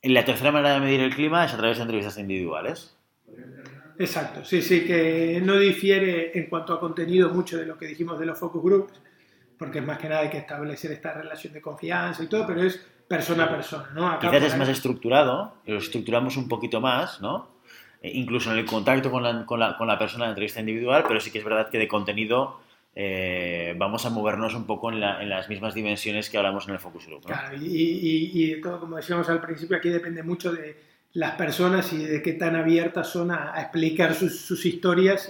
La 0.01 0.25
tercera 0.25 0.51
manera 0.51 0.73
de 0.73 0.79
medir 0.79 1.01
el 1.01 1.13
clima 1.13 1.45
es 1.45 1.53
a 1.53 1.57
través 1.57 1.77
de 1.77 1.83
entrevistas 1.83 2.17
individuales. 2.17 2.97
Exacto, 3.99 4.43
sí, 4.43 4.63
sí, 4.63 4.83
que 4.83 5.39
no 5.43 5.59
difiere 5.59 6.35
en 6.35 6.49
cuanto 6.49 6.73
a 6.73 6.79
contenido 6.79 7.29
mucho 7.29 7.59
de 7.59 7.67
lo 7.67 7.77
que 7.77 7.85
dijimos 7.85 8.17
de 8.17 8.25
los 8.25 8.39
focus 8.39 8.63
groups, 8.63 8.93
porque 9.59 9.77
es 9.77 9.85
más 9.85 9.99
que 9.99 10.09
nada 10.09 10.21
hay 10.21 10.31
que 10.31 10.39
establecer 10.39 10.91
esta 10.91 11.13
relación 11.13 11.53
de 11.53 11.61
confianza 11.61 12.23
y 12.23 12.27
todo, 12.27 12.47
pero 12.47 12.63
es 12.63 12.83
persona 13.07 13.43
a 13.43 13.49
persona, 13.51 13.91
¿no? 13.93 14.07
Acá 14.07 14.31
Quizás 14.31 14.53
es 14.53 14.57
más 14.57 14.69
estructurado, 14.69 15.53
lo 15.67 15.77
estructuramos 15.77 16.35
un 16.35 16.47
poquito 16.47 16.81
más, 16.81 17.21
¿no? 17.21 17.56
E 18.01 18.11
incluso 18.17 18.51
en 18.51 18.59
el 18.59 18.65
contacto 18.65 19.09
con 19.09 19.23
la, 19.23 19.45
con 19.45 19.59
la, 19.59 19.77
con 19.77 19.87
la 19.87 19.97
persona 19.97 20.25
de 20.25 20.31
entrevista 20.31 20.59
individual, 20.59 21.05
pero 21.07 21.19
sí 21.19 21.31
que 21.31 21.39
es 21.39 21.43
verdad 21.43 21.69
que 21.69 21.79
de 21.79 21.87
contenido 21.87 22.59
eh, 22.95 23.75
vamos 23.77 24.05
a 24.05 24.09
movernos 24.09 24.55
un 24.55 24.65
poco 24.65 24.91
en, 24.91 24.99
la, 24.99 25.21
en, 25.21 25.29
las 25.29 25.49
mismas 25.49 25.73
dimensiones 25.73 26.29
que 26.29 26.37
hablamos 26.37 26.67
en 26.67 26.73
el 26.73 26.79
Focus 26.79 27.05
Group. 27.05 27.21
¿no? 27.21 27.27
Claro, 27.27 27.55
y, 27.55 27.67
y, 27.67 28.31
y, 28.33 28.51
de 28.53 28.61
todo, 28.61 28.79
como 28.79 28.97
decíamos 28.97 29.29
al 29.29 29.41
principio, 29.41 29.77
aquí 29.77 29.89
depende 29.89 30.23
mucho 30.23 30.51
de 30.51 30.77
las 31.13 31.35
personas 31.35 31.91
y 31.93 31.97
de 31.97 32.21
qué 32.21 32.33
tan 32.33 32.55
abiertas 32.55 33.09
son 33.09 33.31
a, 33.31 33.53
a 33.53 33.61
explicar 33.61 34.13
sus, 34.13 34.39
sus 34.39 34.65
historias 34.65 35.29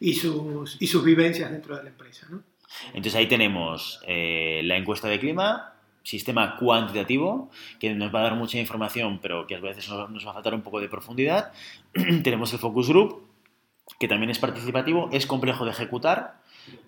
y, 0.00 0.14
sus, 0.14 0.76
y 0.80 0.86
sus 0.86 1.04
vivencias 1.04 1.50
dentro 1.50 1.76
de 1.76 1.82
la 1.82 1.90
empresa. 1.90 2.26
¿no? 2.30 2.42
Entonces 2.88 3.14
ahí 3.14 3.26
tenemos 3.26 4.00
eh, 4.06 4.60
la 4.64 4.76
encuesta 4.76 5.08
de 5.08 5.18
clima, 5.18 5.74
sistema 6.02 6.56
cuantitativo, 6.56 7.50
que 7.78 7.94
nos 7.94 8.14
va 8.14 8.20
a 8.20 8.22
dar 8.24 8.34
mucha 8.34 8.58
información, 8.58 9.18
pero 9.20 9.46
que 9.46 9.56
a 9.56 9.60
veces 9.60 9.88
nos, 9.88 10.26
va 10.26 10.30
a 10.30 10.34
faltar 10.34 10.54
un 10.54 10.62
poco 10.62 10.80
de 10.80 10.88
profundidad. 10.88 11.52
tenemos 12.22 12.52
el 12.52 12.58
Focus 12.58 12.88
Group, 12.88 13.22
que 13.98 14.08
también 14.08 14.30
es 14.30 14.38
participativo, 14.38 15.08
es 15.12 15.26
complejo 15.26 15.64
de 15.64 15.72
ejecutar, 15.72 16.40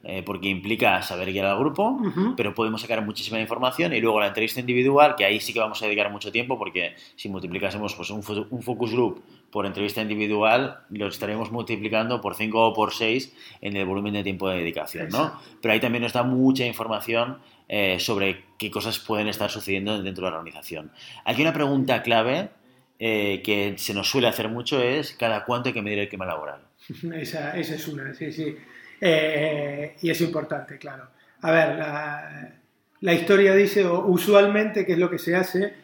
eh, 0.04 0.22
porque 0.24 0.48
implica 0.48 1.02
saber 1.02 1.32
guiar 1.32 1.46
al 1.46 1.58
grupo, 1.58 1.88
uh 1.88 2.00
-huh. 2.00 2.34
pero 2.36 2.54
podemos 2.54 2.80
sacar 2.80 3.04
muchísima 3.04 3.40
información 3.40 3.92
y 3.92 4.00
luego 4.00 4.20
la 4.20 4.28
entrevista 4.28 4.60
individual, 4.60 5.16
que 5.16 5.24
ahí 5.24 5.40
sí 5.40 5.52
que 5.52 5.60
vamos 5.60 5.82
a 5.82 5.86
dedicar 5.86 6.10
mucho 6.10 6.30
tiempo, 6.30 6.58
porque 6.58 6.94
si 7.16 7.28
multiplicásemos 7.28 7.94
pues, 7.94 8.10
un, 8.10 8.22
un 8.50 8.62
focus 8.62 8.92
group 8.92 9.22
por 9.50 9.66
entrevista 9.66 10.00
individual, 10.00 10.78
lo 10.88 11.08
estaremos 11.08 11.52
multiplicando 11.52 12.20
por 12.20 12.34
5 12.34 12.68
o 12.68 12.72
por 12.72 12.94
6 12.94 13.34
en 13.60 13.76
el 13.76 13.84
volumen 13.84 14.14
de 14.14 14.22
tiempo 14.22 14.48
de 14.48 14.58
dedicación, 14.58 15.08
¿no? 15.10 15.38
Pero 15.60 15.74
ahí 15.74 15.80
también 15.80 16.02
nos 16.02 16.14
da 16.14 16.22
mucha 16.22 16.64
información 16.64 17.38
eh, 17.68 17.98
sobre 17.98 18.44
qué 18.58 18.70
cosas 18.70 18.98
pueden 18.98 19.28
estar 19.28 19.50
sucediendo 19.50 20.02
dentro 20.02 20.24
de 20.24 20.30
la 20.30 20.38
organización. 20.38 20.92
Aquí 21.24 21.42
una 21.42 21.52
pregunta 21.52 22.02
clave 22.02 22.50
eh, 22.98 23.42
que 23.44 23.74
se 23.78 23.94
nos 23.94 24.08
suele 24.08 24.28
hacer 24.28 24.48
mucho 24.48 24.80
es 24.80 25.12
cada 25.12 25.44
cuánto 25.44 25.68
hay 25.68 25.72
que 25.72 25.82
medir 25.82 25.98
el 26.00 26.08
clima 26.08 26.26
laboral. 26.26 26.60
Esa, 27.14 27.56
esa 27.56 27.74
es 27.74 27.88
una, 27.88 28.12
sí, 28.14 28.32
sí. 28.32 28.56
Eh, 29.00 29.96
y 30.00 30.10
es 30.10 30.20
importante, 30.20 30.78
claro. 30.78 31.08
A 31.40 31.50
ver, 31.50 31.76
la, 31.76 32.52
la, 33.00 33.14
historia 33.14 33.52
dice, 33.54 33.84
usualmente, 33.84 34.86
¿qué 34.86 34.92
es 34.92 34.98
lo 34.98 35.10
que 35.10 35.18
se 35.18 35.34
hace? 35.34 35.74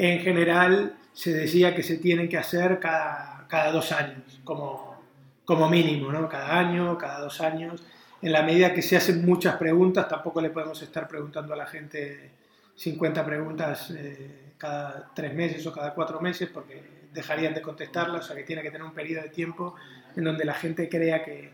en 0.00 0.20
general 0.20 0.94
se 1.12 1.34
decía 1.34 1.74
que 1.74 1.82
se 1.82 1.98
tienen 1.98 2.26
que 2.26 2.38
hacer 2.38 2.80
cada, 2.80 3.44
cada 3.48 3.70
dos 3.70 3.92
años, 3.92 4.40
como, 4.44 4.98
como 5.44 5.68
mínimo, 5.68 6.10
¿no? 6.10 6.26
Cada 6.26 6.58
año, 6.58 6.96
cada 6.96 7.20
dos 7.20 7.42
años. 7.42 7.82
En 8.22 8.32
la 8.32 8.42
medida 8.42 8.74
que 8.74 8.82
se 8.82 8.96
hacen 8.96 9.24
muchas 9.24 9.56
preguntas, 9.56 10.08
tampoco 10.08 10.40
le 10.40 10.50
podemos 10.50 10.80
estar 10.82 11.08
preguntando 11.08 11.54
a 11.54 11.56
la 11.56 11.66
gente 11.66 12.30
50 12.74 13.24
preguntas 13.24 13.90
eh, 13.90 14.52
cada 14.58 15.10
tres 15.14 15.34
meses 15.34 15.66
o 15.66 15.72
cada 15.72 15.94
cuatro 15.94 16.20
meses, 16.20 16.48
porque 16.52 16.82
dejarían 17.12 17.54
de 17.54 17.62
contestarlas, 17.62 18.24
o 18.24 18.26
sea 18.26 18.36
que 18.36 18.44
tiene 18.44 18.62
que 18.62 18.70
tener 18.70 18.86
un 18.86 18.94
periodo 18.94 19.22
de 19.22 19.30
tiempo 19.30 19.74
en 20.16 20.24
donde 20.24 20.44
la 20.44 20.54
gente 20.54 20.88
crea 20.88 21.24
que, 21.24 21.50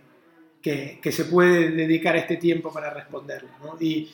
que, 0.60 0.98
que 1.00 1.12
se 1.12 1.24
puede 1.26 1.70
dedicar 1.70 2.16
este 2.16 2.36
tiempo 2.36 2.72
para 2.72 2.90
responderla. 2.90 3.50
¿no? 3.62 3.76
Y, 3.80 4.10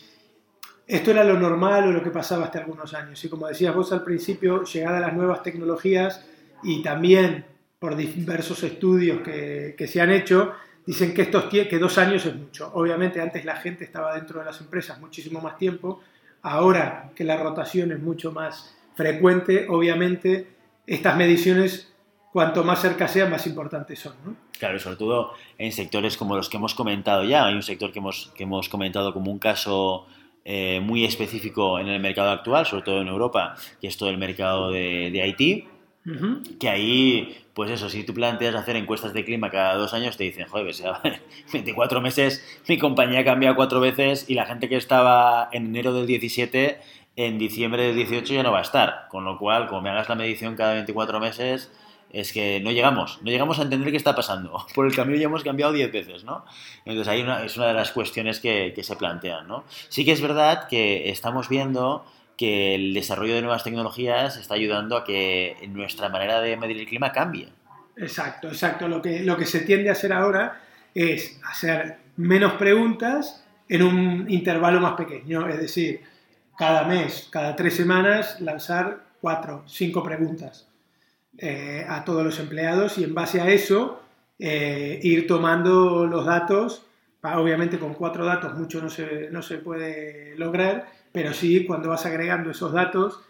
esto 0.86 1.10
era 1.10 1.24
lo 1.24 1.38
normal 1.38 1.88
o 1.88 1.92
lo 1.92 2.02
que 2.02 2.10
pasaba 2.10 2.44
hasta 2.44 2.58
algunos 2.58 2.92
años. 2.94 3.24
Y 3.24 3.28
como 3.28 3.46
decías 3.46 3.74
vos 3.74 3.92
al 3.92 4.02
principio, 4.02 4.64
llegada 4.64 4.98
a 4.98 5.00
las 5.00 5.14
nuevas 5.14 5.42
tecnologías 5.42 6.24
y 6.62 6.82
también 6.82 7.46
por 7.78 7.96
diversos 7.96 8.62
estudios 8.62 9.22
que, 9.22 9.74
que 9.76 9.86
se 9.86 10.00
han 10.00 10.10
hecho, 10.10 10.52
dicen 10.86 11.14
que, 11.14 11.22
estos, 11.22 11.44
que 11.44 11.78
dos 11.78 11.98
años 11.98 12.24
es 12.26 12.34
mucho. 12.34 12.70
Obviamente 12.74 13.20
antes 13.20 13.44
la 13.44 13.56
gente 13.56 13.84
estaba 13.84 14.14
dentro 14.14 14.40
de 14.40 14.46
las 14.46 14.60
empresas 14.60 15.00
muchísimo 15.00 15.40
más 15.40 15.56
tiempo. 15.58 16.00
Ahora 16.42 17.10
que 17.14 17.24
la 17.24 17.36
rotación 17.36 17.92
es 17.92 18.00
mucho 18.00 18.32
más 18.32 18.76
frecuente, 18.94 19.66
obviamente 19.68 20.48
estas 20.86 21.16
mediciones, 21.16 21.92
cuanto 22.32 22.64
más 22.64 22.80
cerca 22.82 23.06
sean, 23.06 23.30
más 23.30 23.46
importantes 23.46 23.98
son. 24.00 24.14
¿no? 24.24 24.36
Claro, 24.58 24.78
sobre 24.78 24.96
todo 24.96 25.34
en 25.58 25.72
sectores 25.72 26.16
como 26.16 26.36
los 26.36 26.48
que 26.48 26.56
hemos 26.56 26.74
comentado 26.74 27.24
ya. 27.24 27.46
Hay 27.46 27.54
un 27.54 27.62
sector 27.62 27.92
que 27.92 28.00
hemos, 28.00 28.32
que 28.34 28.42
hemos 28.42 28.68
comentado 28.68 29.12
como 29.12 29.30
un 29.30 29.38
caso 29.38 30.06
eh, 30.44 30.80
muy 30.80 31.04
específico 31.04 31.78
en 31.78 31.88
el 31.88 32.00
mercado 32.00 32.30
actual, 32.30 32.66
sobre 32.66 32.82
todo 32.82 33.00
en 33.00 33.08
Europa, 33.08 33.54
que 33.80 33.86
es 33.86 33.96
todo 33.96 34.10
el 34.10 34.18
mercado 34.18 34.70
de, 34.70 35.10
de 35.12 35.22
Haití, 35.22 35.68
que 36.58 36.68
ahí, 36.68 37.44
pues 37.54 37.70
eso, 37.70 37.88
si 37.88 38.02
tú 38.02 38.12
planteas 38.12 38.56
hacer 38.56 38.74
encuestas 38.76 39.12
de 39.12 39.24
clima 39.24 39.50
cada 39.50 39.76
dos 39.76 39.94
años, 39.94 40.16
te 40.16 40.24
dicen, 40.24 40.48
joder, 40.48 40.74
24 41.52 42.00
meses, 42.02 42.44
mi 42.66 42.78
compañía 42.78 43.20
ha 43.20 43.24
cambiado 43.24 43.54
cuatro 43.54 43.80
veces 43.80 44.28
y 44.28 44.34
la 44.34 44.46
gente 44.46 44.68
que 44.68 44.76
estaba 44.76 45.48
en 45.52 45.66
enero 45.66 45.94
del 45.94 46.06
17, 46.06 46.80
en 47.14 47.38
diciembre 47.38 47.84
del 47.84 47.96
18 47.96 48.34
ya 48.34 48.42
no 48.42 48.52
va 48.52 48.58
a 48.58 48.62
estar. 48.62 49.06
Con 49.10 49.24
lo 49.24 49.38
cual, 49.38 49.68
como 49.68 49.82
me 49.82 49.90
hagas 49.90 50.08
la 50.08 50.16
medición 50.16 50.56
cada 50.56 50.74
24 50.74 51.20
meses, 51.20 51.70
es 52.12 52.32
que 52.32 52.60
no 52.60 52.72
llegamos, 52.72 53.20
no 53.22 53.30
llegamos 53.30 53.58
a 53.58 53.62
entender 53.62 53.90
qué 53.90 53.96
está 53.96 54.14
pasando. 54.14 54.66
Por 54.74 54.86
el 54.86 54.94
camino 54.94 55.18
ya 55.18 55.26
hemos 55.26 55.44
cambiado 55.44 55.72
10 55.72 55.92
veces, 55.92 56.24
¿no? 56.24 56.44
Entonces 56.84 57.08
ahí 57.08 57.22
una, 57.22 57.44
es 57.44 57.56
una 57.56 57.68
de 57.68 57.74
las 57.74 57.92
cuestiones 57.92 58.40
que, 58.40 58.72
que, 58.74 58.82
se 58.82 58.96
plantean, 58.96 59.46
¿no? 59.46 59.64
Sí 59.88 60.04
que 60.04 60.12
es 60.12 60.20
verdad 60.20 60.66
que 60.68 61.10
estamos 61.10 61.48
viendo 61.48 62.04
que 62.42 62.74
el 62.74 62.92
desarrollo 62.92 63.36
de 63.36 63.40
nuevas 63.40 63.62
tecnologías 63.62 64.36
está 64.36 64.54
ayudando 64.54 64.96
a 64.96 65.04
que 65.04 65.56
nuestra 65.68 66.08
manera 66.08 66.40
de 66.40 66.56
medir 66.56 66.76
el 66.76 66.86
clima 66.86 67.12
cambie. 67.12 67.48
Exacto, 67.96 68.48
exacto. 68.48 68.88
Lo 68.88 69.00
que, 69.00 69.20
lo 69.20 69.36
que 69.36 69.46
se 69.46 69.60
tiende 69.60 69.90
a 69.90 69.92
hacer 69.92 70.12
ahora 70.12 70.60
es 70.92 71.40
hacer 71.48 71.98
menos 72.16 72.54
preguntas 72.54 73.44
en 73.68 73.84
un 73.84 74.26
intervalo 74.28 74.80
más 74.80 74.94
pequeño, 74.94 75.46
es 75.46 75.60
decir, 75.60 76.00
cada 76.58 76.82
mes, 76.82 77.28
cada 77.30 77.54
tres 77.54 77.76
semanas, 77.76 78.40
lanzar 78.40 79.04
cuatro, 79.20 79.62
cinco 79.68 80.02
preguntas 80.02 80.66
eh, 81.38 81.86
a 81.88 82.04
todos 82.04 82.24
los 82.24 82.40
empleados 82.40 82.98
y 82.98 83.04
en 83.04 83.14
base 83.14 83.40
a 83.40 83.48
eso 83.50 84.02
eh, 84.40 84.98
ir 85.00 85.28
tomando 85.28 86.08
los 86.08 86.26
datos. 86.26 86.86
Obviamente 87.22 87.78
con 87.78 87.94
cuatro 87.94 88.24
datos 88.24 88.58
mucho 88.58 88.82
no 88.82 88.90
se, 88.90 89.30
no 89.30 89.42
se 89.42 89.58
puede 89.58 90.34
lograr, 90.36 91.01
pero 91.12 91.32
sí 91.32 91.64
cuando 91.66 91.90
vas 91.90 92.06
agregando 92.06 92.50
esos 92.50 92.72
datos, 92.72 93.22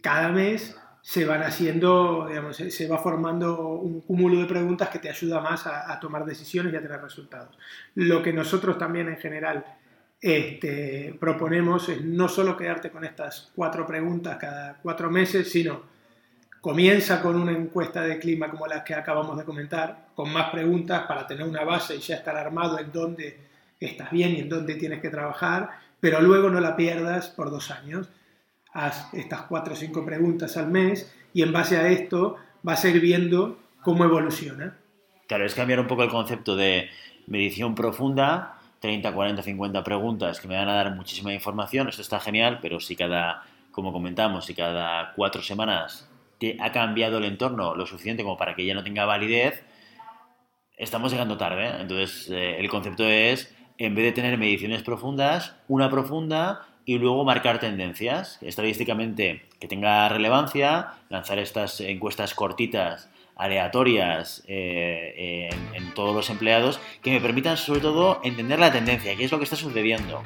cada 0.00 0.28
mes 0.28 0.76
se 1.02 1.24
van 1.24 1.42
haciendo, 1.42 2.26
digamos, 2.28 2.56
se 2.56 2.88
va 2.88 2.98
formando 2.98 3.60
un 3.78 4.00
cúmulo 4.02 4.40
de 4.40 4.46
preguntas 4.46 4.90
que 4.90 4.98
te 4.98 5.08
ayuda 5.08 5.40
más 5.40 5.66
a, 5.66 5.98
tomar 6.00 6.24
decisiones 6.24 6.72
y 6.72 6.76
a 6.76 6.82
tener 6.82 7.00
resultados. 7.00 7.56
Lo 7.94 8.22
que 8.22 8.32
nosotros 8.32 8.76
también 8.76 9.08
en 9.08 9.16
general 9.16 9.64
este, 10.20 11.16
proponemos 11.18 11.88
es 11.88 12.02
no 12.02 12.28
solo 12.28 12.56
quedarte 12.56 12.90
con 12.90 13.04
estas 13.04 13.50
cuatro 13.54 13.86
preguntas 13.86 14.36
cada 14.38 14.78
cuatro 14.82 15.10
meses, 15.10 15.50
sino 15.50 15.82
Comienza 16.60 17.22
con 17.22 17.36
una 17.40 17.52
encuesta 17.52 18.02
de 18.02 18.18
clima 18.18 18.50
como 18.50 18.66
la 18.66 18.82
que 18.82 18.92
acabamos 18.92 19.38
de 19.38 19.44
comentar, 19.44 20.08
con 20.14 20.32
más 20.32 20.50
preguntas 20.50 21.06
para 21.06 21.24
tener 21.24 21.46
una 21.46 21.62
base 21.62 21.94
y 21.94 22.00
ya 22.00 22.16
estar 22.16 22.36
armado 22.36 22.80
en 22.80 22.90
dónde 22.90 23.38
estás 23.78 24.10
bien 24.10 24.34
y 24.34 24.40
en 24.40 24.48
dónde 24.48 24.74
tienes 24.74 25.00
que 25.00 25.08
trabajar, 25.08 25.70
pero 26.00 26.20
luego 26.20 26.50
no 26.50 26.60
la 26.60 26.76
pierdas 26.76 27.28
por 27.28 27.50
dos 27.50 27.70
años. 27.70 28.08
Haz 28.72 29.12
estas 29.14 29.42
cuatro 29.42 29.74
o 29.74 29.76
cinco 29.76 30.04
preguntas 30.04 30.56
al 30.56 30.68
mes 30.68 31.12
y 31.32 31.42
en 31.42 31.52
base 31.52 31.76
a 31.76 31.88
esto 31.88 32.36
vas 32.62 32.84
a 32.84 32.88
ir 32.88 33.00
viendo 33.00 33.58
cómo 33.82 34.04
evoluciona. 34.04 34.76
Claro, 35.26 35.44
es 35.44 35.54
cambiar 35.54 35.80
un 35.80 35.86
poco 35.86 36.02
el 36.02 36.10
concepto 36.10 36.56
de 36.56 36.88
medición 37.26 37.74
profunda, 37.74 38.58
30, 38.80 39.12
40, 39.12 39.42
50 39.42 39.84
preguntas 39.84 40.40
que 40.40 40.48
me 40.48 40.56
van 40.56 40.68
a 40.68 40.74
dar 40.74 40.94
muchísima 40.94 41.32
información, 41.32 41.88
esto 41.88 42.02
está 42.02 42.20
genial, 42.20 42.58
pero 42.62 42.80
si 42.80 42.96
cada, 42.96 43.42
como 43.70 43.92
comentamos, 43.92 44.46
si 44.46 44.54
cada 44.54 45.12
cuatro 45.14 45.42
semanas 45.42 46.08
ha 46.60 46.72
cambiado 46.72 47.18
el 47.18 47.24
entorno 47.24 47.74
lo 47.74 47.86
suficiente 47.86 48.22
como 48.22 48.36
para 48.36 48.54
que 48.54 48.64
ya 48.64 48.74
no 48.74 48.84
tenga 48.84 49.04
validez, 49.04 49.64
estamos 50.76 51.10
llegando 51.12 51.36
tarde. 51.36 51.66
¿eh? 51.66 51.76
Entonces, 51.80 52.30
eh, 52.30 52.58
el 52.58 52.68
concepto 52.68 53.04
es, 53.04 53.54
en 53.78 53.94
vez 53.94 54.04
de 54.04 54.12
tener 54.12 54.36
mediciones 54.38 54.82
profundas, 54.82 55.54
una 55.68 55.88
profunda 55.88 56.66
y 56.84 56.98
luego 56.98 57.24
marcar 57.24 57.60
tendencias, 57.60 58.38
estadísticamente 58.42 59.42
que 59.60 59.68
tenga 59.68 60.08
relevancia, 60.08 60.94
lanzar 61.08 61.38
estas 61.38 61.80
encuestas 61.80 62.34
cortitas 62.34 63.08
aleatorias 63.36 64.42
eh, 64.48 65.50
en, 65.52 65.74
en, 65.74 65.94
todos 65.94 66.14
los 66.14 66.28
empleados 66.28 66.80
que 67.02 67.12
me 67.12 67.20
permitan 67.20 67.56
sobre 67.56 67.80
todo 67.80 68.20
entender 68.24 68.58
la 68.58 68.72
tendencia, 68.72 69.14
qué 69.16 69.24
es 69.24 69.30
lo 69.30 69.38
que 69.38 69.44
está 69.44 69.54
sucediendo, 69.54 70.24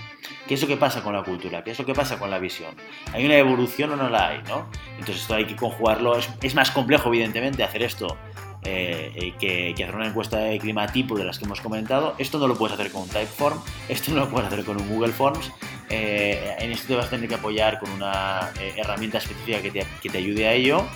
qué 0.48 0.54
es 0.54 0.62
lo 0.62 0.68
que 0.68 0.78
pasa 0.78 1.02
con 1.02 1.12
la 1.12 1.22
cultura, 1.22 1.62
qué 1.62 1.72
es 1.72 1.78
lo 1.78 1.84
que 1.84 1.94
pasa 1.94 2.18
con 2.18 2.30
la 2.30 2.38
visión. 2.38 2.74
¿Hay 3.12 3.26
una 3.26 3.36
evolución 3.36 3.90
o 3.90 3.96
no 3.96 4.08
la 4.08 4.28
hay? 4.28 4.42
¿no? 4.48 4.66
Entonces 4.92 5.22
esto 5.22 5.34
hay 5.34 5.44
que 5.44 5.56
conjugarlo, 5.56 6.16
es 6.16 6.54
más 6.54 6.70
complejo 6.70 7.10
evidentemente 7.10 7.62
hacer 7.62 7.82
esto 7.82 8.16
eh, 8.64 9.34
que, 9.38 9.74
que, 9.76 9.84
hacer 9.84 9.94
una 9.94 10.06
encuesta 10.06 10.38
de 10.38 10.58
clima 10.58 10.86
tipo 10.86 11.16
de 11.16 11.24
las 11.24 11.38
que 11.38 11.44
hemos 11.44 11.60
comentado. 11.60 12.14
Esto 12.18 12.38
no 12.38 12.46
lo 12.48 12.56
puedes 12.56 12.74
hacer 12.78 12.92
con 12.92 13.02
un 13.02 13.08
Typeform, 13.08 13.60
esto 13.88 14.12
no 14.12 14.20
lo 14.20 14.28
puedes 14.28 14.46
hacer 14.46 14.64
con 14.64 14.80
un 14.80 14.88
Google 14.88 15.12
Forms. 15.12 15.50
Eh, 15.90 16.56
en 16.58 16.72
esto 16.72 16.88
te 16.88 16.94
vas 16.94 17.06
a 17.06 17.10
tener 17.10 17.28
que 17.28 17.34
apoyar 17.34 17.78
con 17.78 17.90
una 17.90 18.50
eh, 18.58 18.74
herramienta 18.76 19.18
específica 19.18 19.60
que 19.60 19.70
te, 19.70 19.86
que 20.02 20.08
te 20.08 20.18
ayude 20.18 20.46
a 20.48 20.52
ello 20.54 20.86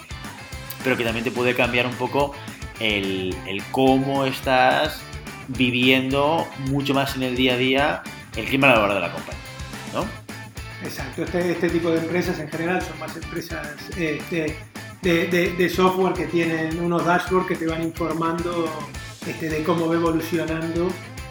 pero 0.86 0.96
que 0.96 1.02
también 1.02 1.24
te 1.24 1.32
puede 1.32 1.52
cambiar 1.52 1.84
un 1.84 1.94
poco 1.94 2.32
el, 2.78 3.34
cómo 3.72 4.24
estás 4.24 5.00
viviendo 5.48 6.46
mucho 6.70 6.94
más 6.94 7.16
en 7.16 7.24
el 7.24 7.34
día 7.34 7.54
a 7.54 7.56
día 7.56 8.02
el 8.36 8.44
clima 8.44 8.70
a 8.70 8.74
la 8.76 8.82
hora 8.84 8.94
de 8.94 9.00
la 9.00 9.12
compañía, 9.12 9.42
¿no? 9.92 10.06
Exacto, 10.86 11.24
este, 11.24 11.50
este 11.50 11.70
tipo 11.70 11.90
de 11.90 11.98
empresas 11.98 12.38
en 12.38 12.48
general 12.48 12.80
son 12.82 13.00
más 13.00 13.16
empresas 13.16 13.66
eh, 13.96 14.56
de, 15.06 15.26
de, 15.28 15.50
de, 15.52 15.68
software 15.68 16.14
que 16.14 16.26
tienen 16.26 16.80
unos 16.80 17.04
dashboards 17.04 17.46
que 17.46 17.54
te 17.54 17.64
van 17.68 17.80
informando 17.80 18.68
este, 19.24 19.48
de 19.48 19.62
cómo 19.62 19.86
va 19.86 19.94
evolucionando 19.94 20.88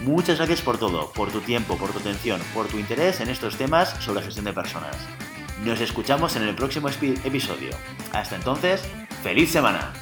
Muchas 0.00 0.38
gracias 0.38 0.62
por 0.62 0.78
todo, 0.78 1.12
por 1.12 1.30
tu 1.30 1.40
tiempo, 1.40 1.76
por 1.76 1.90
tu 1.90 1.98
atención, 1.98 2.40
por 2.54 2.66
tu 2.66 2.78
interés 2.78 3.20
en 3.20 3.28
estos 3.28 3.56
temas 3.56 3.90
sobre 4.00 4.22
gestión 4.22 4.44
de 4.44 4.52
personas. 4.52 4.96
Nos 5.64 5.80
escuchamos 5.80 6.36
en 6.36 6.42
el 6.44 6.54
próximo 6.54 6.88
episodio. 6.88 7.70
Hasta 8.12 8.36
entonces, 8.36 8.82
¡feliz 9.22 9.50
semana! 9.50 9.92